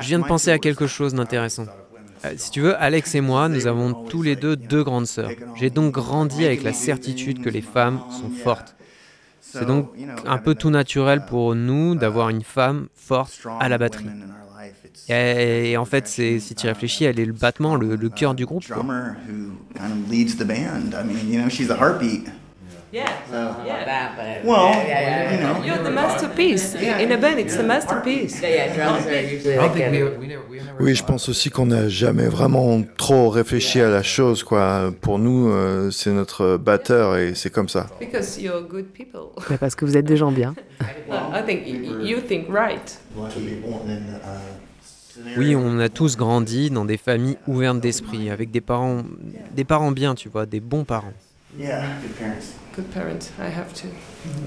Je 0.00 0.06
viens 0.06 0.20
de 0.20 0.24
penser 0.24 0.52
à 0.52 0.58
quelque 0.58 0.86
chose 0.86 1.14
d'intéressant. 1.14 1.66
Euh, 2.24 2.34
si 2.36 2.50
tu 2.50 2.60
veux, 2.60 2.76
Alex 2.76 3.14
et 3.14 3.20
moi, 3.20 3.48
nous 3.48 3.66
avons 3.66 3.92
tous 4.04 4.22
les 4.22 4.36
deux 4.36 4.54
deux 4.54 4.84
grandes 4.84 5.06
sœurs. 5.06 5.30
J'ai 5.56 5.70
donc 5.70 5.94
grandi 5.94 6.44
avec 6.44 6.62
la 6.62 6.72
certitude 6.72 7.42
que 7.42 7.48
les 7.48 7.62
femmes 7.62 8.00
sont 8.10 8.30
fortes. 8.30 8.76
C'est 9.40 9.66
donc 9.66 9.90
un 10.26 10.38
peu 10.38 10.54
tout 10.54 10.70
naturel 10.70 11.24
pour 11.26 11.54
nous 11.54 11.94
d'avoir 11.94 12.28
une 12.28 12.42
femme 12.42 12.88
forte 12.94 13.40
à 13.58 13.68
la 13.68 13.78
batterie. 13.78 14.06
Et, 15.08 15.76
en 15.76 15.84
fait, 15.84 16.06
c'est, 16.06 16.38
si 16.38 16.54
tu 16.54 16.66
réfléchis, 16.66 17.04
elle 17.04 17.18
est 17.18 17.24
le 17.24 17.32
battement, 17.32 17.76
le, 17.76 17.96
le 17.96 18.08
cœur 18.08 18.34
du 18.34 18.46
groupe. 18.46 18.64
Quoi. 18.66 18.84
Yeah. 22.92 23.06
So, 23.30 23.54
yeah. 23.64 23.84
That, 23.84 24.16
but 24.16 24.44
well, 24.44 24.70
yeah, 24.70 24.82
yeah, 24.82 25.00
yeah, 25.00 25.32
you 25.32 25.40
know, 25.40 25.64
you're 25.64 25.84
the 25.84 25.92
masterpiece. 25.92 26.74
In 26.74 27.12
a 27.12 27.18
band, 27.18 27.38
it's 27.38 27.56
the 27.56 27.62
masterpiece. 27.62 28.42
Yeah, 28.42 28.48
yeah, 28.48 28.74
drums 28.74 29.06
are 29.06 29.22
usually 29.22 29.56
like 29.56 29.76
Oui, 30.80 30.94
je 30.96 31.04
pense 31.04 31.28
aussi 31.28 31.50
qu'on 31.50 31.66
n'a 31.66 31.88
jamais 31.88 32.26
vraiment 32.26 32.82
trop 32.96 33.28
réfléchi 33.28 33.80
à 33.80 33.90
la 33.90 34.02
chose, 34.02 34.42
quoi. 34.42 34.92
Pour 35.00 35.20
nous, 35.20 35.50
euh, 35.50 35.92
c'est 35.92 36.10
notre 36.10 36.56
batteur 36.56 37.16
et 37.16 37.34
c'est 37.34 37.50
comme 37.50 37.68
ça. 37.68 37.86
Because 38.00 38.40
you're 38.40 38.62
good 38.62 38.86
people. 38.86 39.30
Mais 39.48 39.58
parce 39.58 39.76
que 39.76 39.84
vous 39.84 39.96
êtes 39.96 40.06
des 40.06 40.16
gens 40.16 40.32
bien. 40.32 40.56
I 40.80 41.42
think 41.46 41.68
you 41.68 42.20
think 42.20 42.48
right. 42.48 42.98
Oui, 45.36 45.54
on 45.56 45.78
a 45.78 45.88
tous 45.88 46.16
grandi 46.16 46.70
dans 46.70 46.84
des 46.84 46.96
familles 46.96 47.38
ouvertes 47.46 47.80
d'esprit, 47.80 48.30
avec 48.30 48.50
des 48.50 48.60
parents, 48.60 49.02
des 49.54 49.64
parents 49.64 49.92
bien, 49.92 50.14
tu 50.14 50.28
vois, 50.28 50.46
des 50.46 50.60
bons 50.60 50.84
parents. 50.84 51.12
Yeah, 51.58 51.82
good 52.02 52.16
parents. 52.16 52.54
Good 52.76 52.90
parents, 52.92 53.30
I 53.38 53.48
have 53.50 53.72
to. 53.74 53.88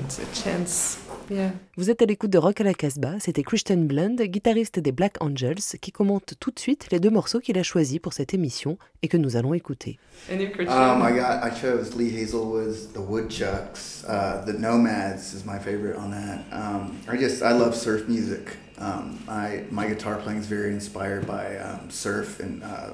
It's 0.06 0.20
a 0.20 0.26
chance. 0.34 0.98
Yeah. 1.30 1.52
Vous 1.78 1.90
êtes 1.90 2.02
à 2.02 2.06
l'écoute 2.06 2.30
de 2.30 2.38
Rock 2.38 2.62
à 2.62 2.64
la 2.64 2.74
Casbah, 2.74 3.20
c'était 3.20 3.44
Christian 3.44 3.78
Blund, 3.78 4.22
guitariste 4.22 4.80
des 4.80 4.92
Black 4.92 5.16
Angels, 5.22 5.80
qui 5.82 5.92
commente 5.92 6.34
tout 6.40 6.52
de 6.52 6.60
suite 6.60 6.88
les 6.92 7.00
deux 7.00 7.10
morceaux 7.10 7.40
qu'il 7.40 7.58
a 7.58 7.64
choisis 7.64 8.00
pour 8.00 8.14
cette 8.14 8.34
émission 8.34 8.78
et 9.02 9.08
que 9.08 9.18
nous 9.18 9.36
allons 9.36 9.54
écouter. 9.54 9.98
Um, 10.30 11.02
I, 11.02 11.14
got, 11.14 11.44
I 11.44 11.52
chose 11.52 11.96
Lee 11.96 12.12
Hazelwood's 12.12 12.92
The 12.94 13.00
Woodchucks. 13.00 14.04
Uh, 14.08 14.46
the 14.46 14.58
Nomads 14.58 15.34
is 15.34 15.46
my 15.46 15.58
favorite 15.60 15.98
on 15.98 16.12
that. 16.12 16.44
Um, 16.52 16.98
I 17.08 17.18
just, 17.18 17.42
I 17.42 17.54
love 17.54 17.74
surf 17.74 18.08
music. 18.08 18.58
Um, 18.80 19.18
I, 19.30 19.64
my 19.72 19.88
guitar 19.88 20.18
playing 20.18 20.40
is 20.40 20.48
very 20.48 20.74
inspired 20.74 21.26
by 21.26 21.58
um, 21.58 21.90
surf 21.90 22.40
and 22.40 22.64
uh, 22.64 22.92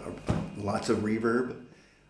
lots 0.58 0.90
of 0.90 1.04
reverb. 1.04 1.56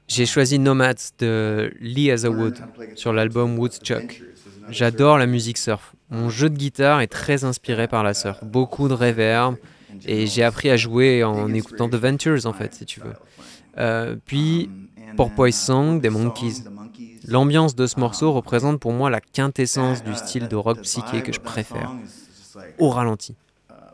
J'ai 0.08 0.26
choisi 0.26 0.58
Nomads 0.58 1.14
de 1.20 1.72
Lee 1.80 2.10
Hazelwood 2.10 2.58
sur 2.96 3.14
l'album 3.14 3.60
Woodchuck. 3.60 4.24
J'adore 4.70 5.20
la 5.20 5.28
musique 5.28 5.58
surf. 5.58 5.94
Mon 6.10 6.30
jeu 6.30 6.50
de 6.50 6.58
guitare 6.58 7.02
est 7.02 7.08
très 7.08 7.44
inspiré 7.44 7.88
par 7.88 8.04
la 8.04 8.14
surf. 8.14 8.44
Beaucoup 8.44 8.88
de 8.88 8.94
reverb 8.94 9.56
et 10.06 10.28
j'ai 10.28 10.44
appris 10.44 10.70
à 10.70 10.78
jouer 10.78 11.24
en 11.24 11.54
écoutant 11.54 11.90
The 11.90 11.96
Ventures 11.96 12.46
en 12.46 12.54
fait, 12.54 12.74
si 12.74 12.86
tu 12.86 13.00
veux. 13.00 13.14
Euh, 13.78 14.16
puis 14.26 14.70
Porpoise 15.16 15.56
Song 15.56 16.00
des 16.00 16.10
Monkeys. 16.10 16.64
L'ambiance 17.28 17.76
de 17.76 17.86
ce 17.86 18.00
morceau 18.00 18.32
représente 18.32 18.80
pour 18.80 18.94
moi 18.94 19.10
la 19.10 19.22
quintessence 19.22 20.04
du 20.04 20.16
style 20.16 20.48
de 20.48 20.56
rock 20.56 20.82
psyché 20.82 21.22
que 21.22 21.32
je 21.32 21.40
préfère. 21.40 21.94
Au 22.78 22.90
ralenti, 22.90 23.36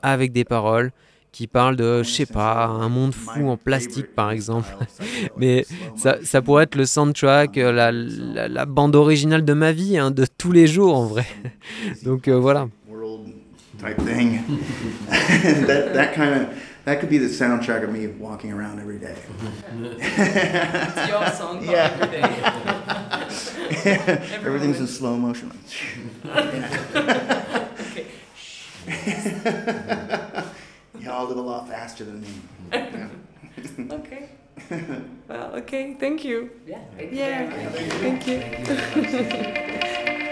avec 0.01 0.32
des 0.32 0.45
paroles 0.45 0.91
qui 1.36 1.48
parle 1.48 1.76
de, 1.76 2.02
je 2.02 2.10
sais 2.10 2.26
pas, 2.26 2.64
un 2.64 2.88
monde 2.88 3.14
fou 3.14 3.50
en 3.50 3.58
plastique 3.58 4.16
par 4.16 4.32
exemple. 4.32 4.70
Mais 5.38 5.66
ça, 5.98 6.16
ça 6.24 6.42
pourrait 6.42 6.64
être 6.64 6.76
le 6.76 6.86
soundtrack, 6.86 7.58
euh, 7.58 7.74
la, 7.74 7.92
la, 7.92 8.48
la 8.48 8.66
bande 8.66 8.96
originale 8.96 9.44
de 9.44 9.52
ma 9.52 9.74
vie, 9.74 9.98
hein, 9.98 10.12
de 10.12 10.26
tous 10.38 10.54
les 10.54 10.66
jours 10.66 10.96
en 10.96 11.08
vrai. 11.08 11.26
Donc 12.06 12.30
euh, 12.30 12.40
voilà. 12.40 12.70
Type 13.78 13.98
thing. 14.06 14.40
that, 15.68 15.94
that 15.94 16.14
kind 16.16 16.34
of 16.34 16.48
that 16.86 17.02
could 17.02 17.10
be 17.10 17.18
the 17.18 17.28
soundtrack 17.28 17.84
of 17.84 17.90
me 17.90 18.08
walking 18.08 18.54
around 18.54 18.80
every 18.80 18.98
day. 18.98 19.18
it's 20.00 21.10
your 21.10 21.28
song 21.32 21.62
yeah. 21.62 21.92
every 22.00 22.08
day. 22.08 22.24
Everything's 24.46 24.80
in 24.80 24.88
slow 24.88 25.18
motion. 25.18 25.52
okay. 26.26 26.64
Y'all 31.02 31.28
live 31.28 31.38
a 31.38 31.41
lot 31.41 31.68
faster 31.68 32.04
than 32.04 32.22
me. 32.22 32.28
Yeah. 32.72 33.08
okay. 33.91 34.30
Well, 35.28 35.56
okay. 35.56 35.96
Thank 36.00 36.24
you. 36.24 36.52
Yeah. 36.68 36.80
Yeah. 37.00 37.50
Thank 38.02 38.28
you. 38.28 38.39
Thank 38.93 39.56
you. 40.16 40.32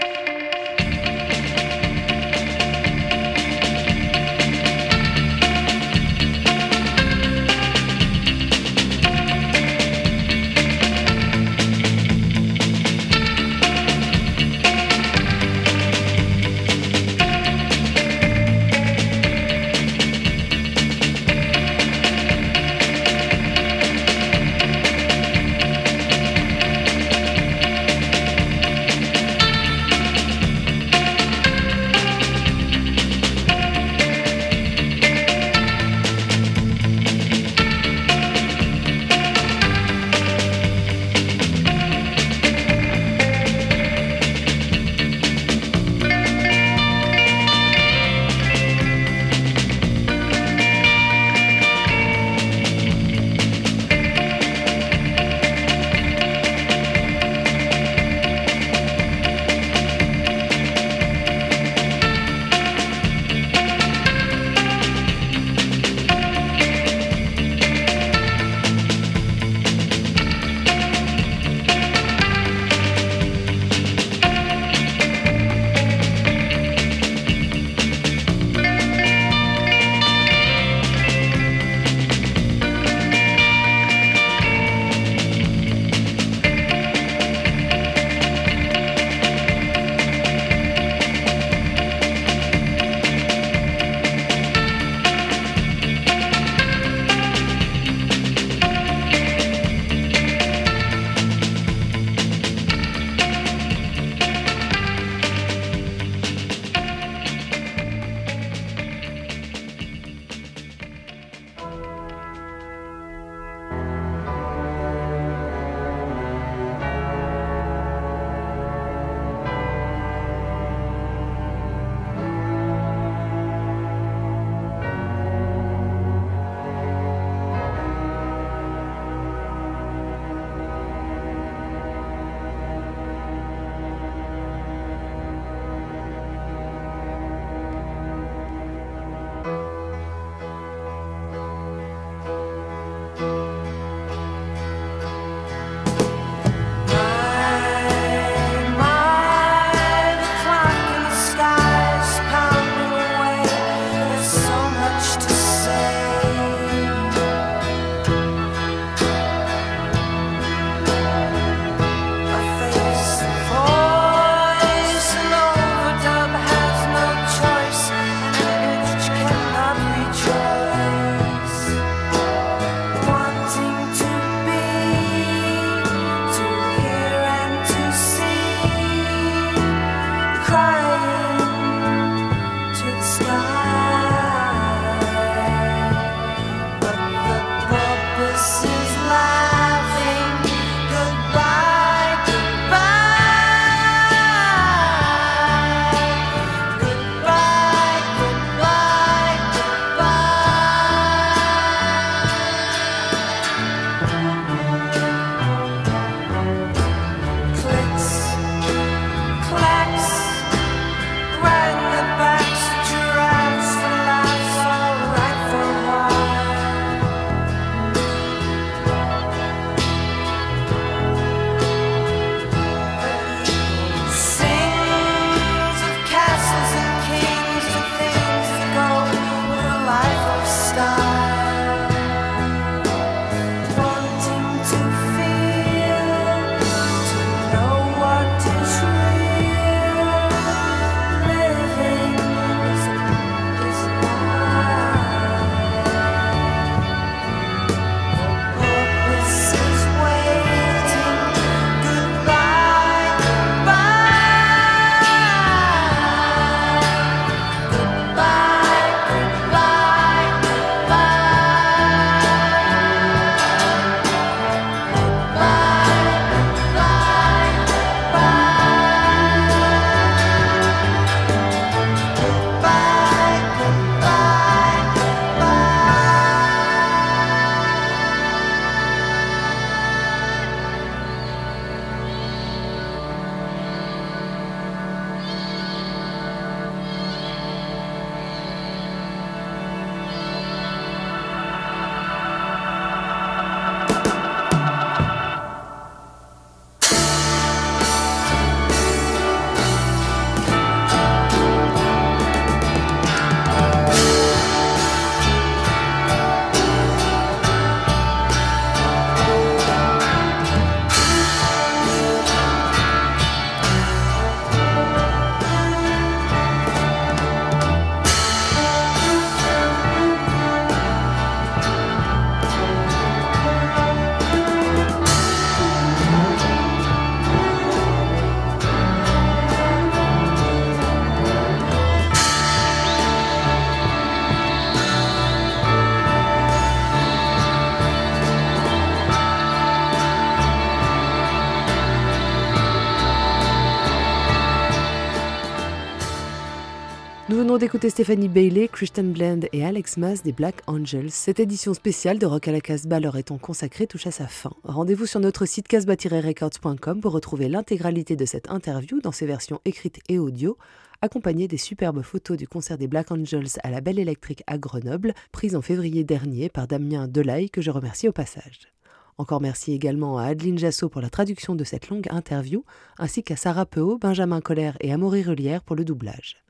venons 347.54 347.60
d'écouter 347.60 347.88
Stéphanie 347.88 348.28
Bailey, 348.28 348.66
Christian 348.66 349.04
Blend 349.04 349.46
et 349.52 349.64
Alex 349.64 349.96
Mas 349.96 350.24
des 350.24 350.32
Black 350.32 350.56
Angels. 350.66 351.12
Cette 351.12 351.38
édition 351.38 351.72
spéciale 351.72 352.18
de 352.18 352.26
Rock 352.26 352.48
à 352.48 352.52
la 352.52 352.60
Casbah 352.60 352.98
leur 352.98 353.16
étant 353.16 353.38
consacrée 353.38 353.86
touche 353.86 354.08
à 354.08 354.10
sa 354.10 354.26
fin. 354.26 354.50
Rendez-vous 354.64 355.06
sur 355.06 355.20
notre 355.20 355.46
site 355.46 355.68
casbah-records.com 355.68 357.00
pour 357.00 357.12
retrouver 357.12 357.48
l'intégralité 357.48 358.16
de 358.16 358.24
cette 358.24 358.50
interview 358.50 359.00
dans 359.00 359.12
ses 359.12 359.26
versions 359.26 359.60
écrites 359.64 360.00
et 360.08 360.18
audio, 360.18 360.58
accompagnée 361.00 361.46
des 361.46 361.56
superbes 361.56 362.02
photos 362.02 362.36
du 362.36 362.48
concert 362.48 362.76
des 362.76 362.88
Black 362.88 363.12
Angels 363.12 363.60
à 363.62 363.70
la 363.70 363.80
Belle 363.80 364.00
Électrique 364.00 364.42
à 364.48 364.58
Grenoble, 364.58 365.14
prise 365.30 365.54
en 365.54 365.62
février 365.62 366.02
dernier 366.02 366.48
par 366.48 366.66
Damien 366.66 367.06
Delaye, 367.06 367.50
que 367.50 367.62
je 367.62 367.70
remercie 367.70 368.08
au 368.08 368.12
passage. 368.12 368.72
Encore 369.16 369.40
merci 369.40 369.72
également 369.72 370.18
à 370.18 370.24
Adeline 370.24 370.58
Jasso 370.58 370.88
pour 370.88 371.02
la 371.02 371.10
traduction 371.10 371.54
de 371.54 371.62
cette 371.62 371.88
longue 371.88 372.08
interview, 372.10 372.64
ainsi 372.98 373.22
qu'à 373.22 373.36
Sarah 373.36 373.66
Peau, 373.66 373.96
Benjamin 373.96 374.40
Colère 374.40 374.76
et 374.80 374.92
Amaury 374.92 375.22
Relière 375.22 375.62
pour 375.62 375.76
le 375.76 375.84
doublage. 375.84 376.43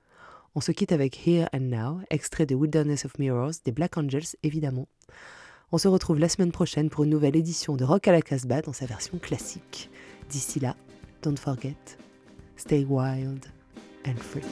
On 0.57 0.61
se 0.61 0.71
quitte 0.71 0.93
avec 0.93 1.27
Here 1.27 1.49
and 1.53 1.63
Now, 1.63 2.01
extrait 2.11 2.47
de 2.47 2.55
Wilderness 2.55 3.05
of 3.05 3.19
Mirrors, 3.19 3.55
des 3.65 3.73
Black 3.73 3.99
Angels 3.99 4.37
évidemment. 4.45 4.87
On 5.73 5.79
se 5.79 5.89
retrouve 5.89 6.21
la 6.21 6.29
semaine 6.29 6.53
prochaine 6.53 6.91
pour 6.91 7.03
une 7.03 7.11
nouvelle 7.11 7.35
édition 7.35 7.75
de 7.75 7.83
Rock 7.83 8.07
à 8.07 8.13
la 8.13 8.23
Casbah 8.23 8.63
dans 8.63 8.73
sa 8.73 8.87
version 8.87 9.19
classique. 9.19 9.91
D'ici 10.29 10.61
là, 10.61 10.77
don't 11.23 11.37
forget, 11.37 11.75
stay 12.57 12.85
wild 12.85 13.47
and 14.07 14.17
free. 14.17 14.43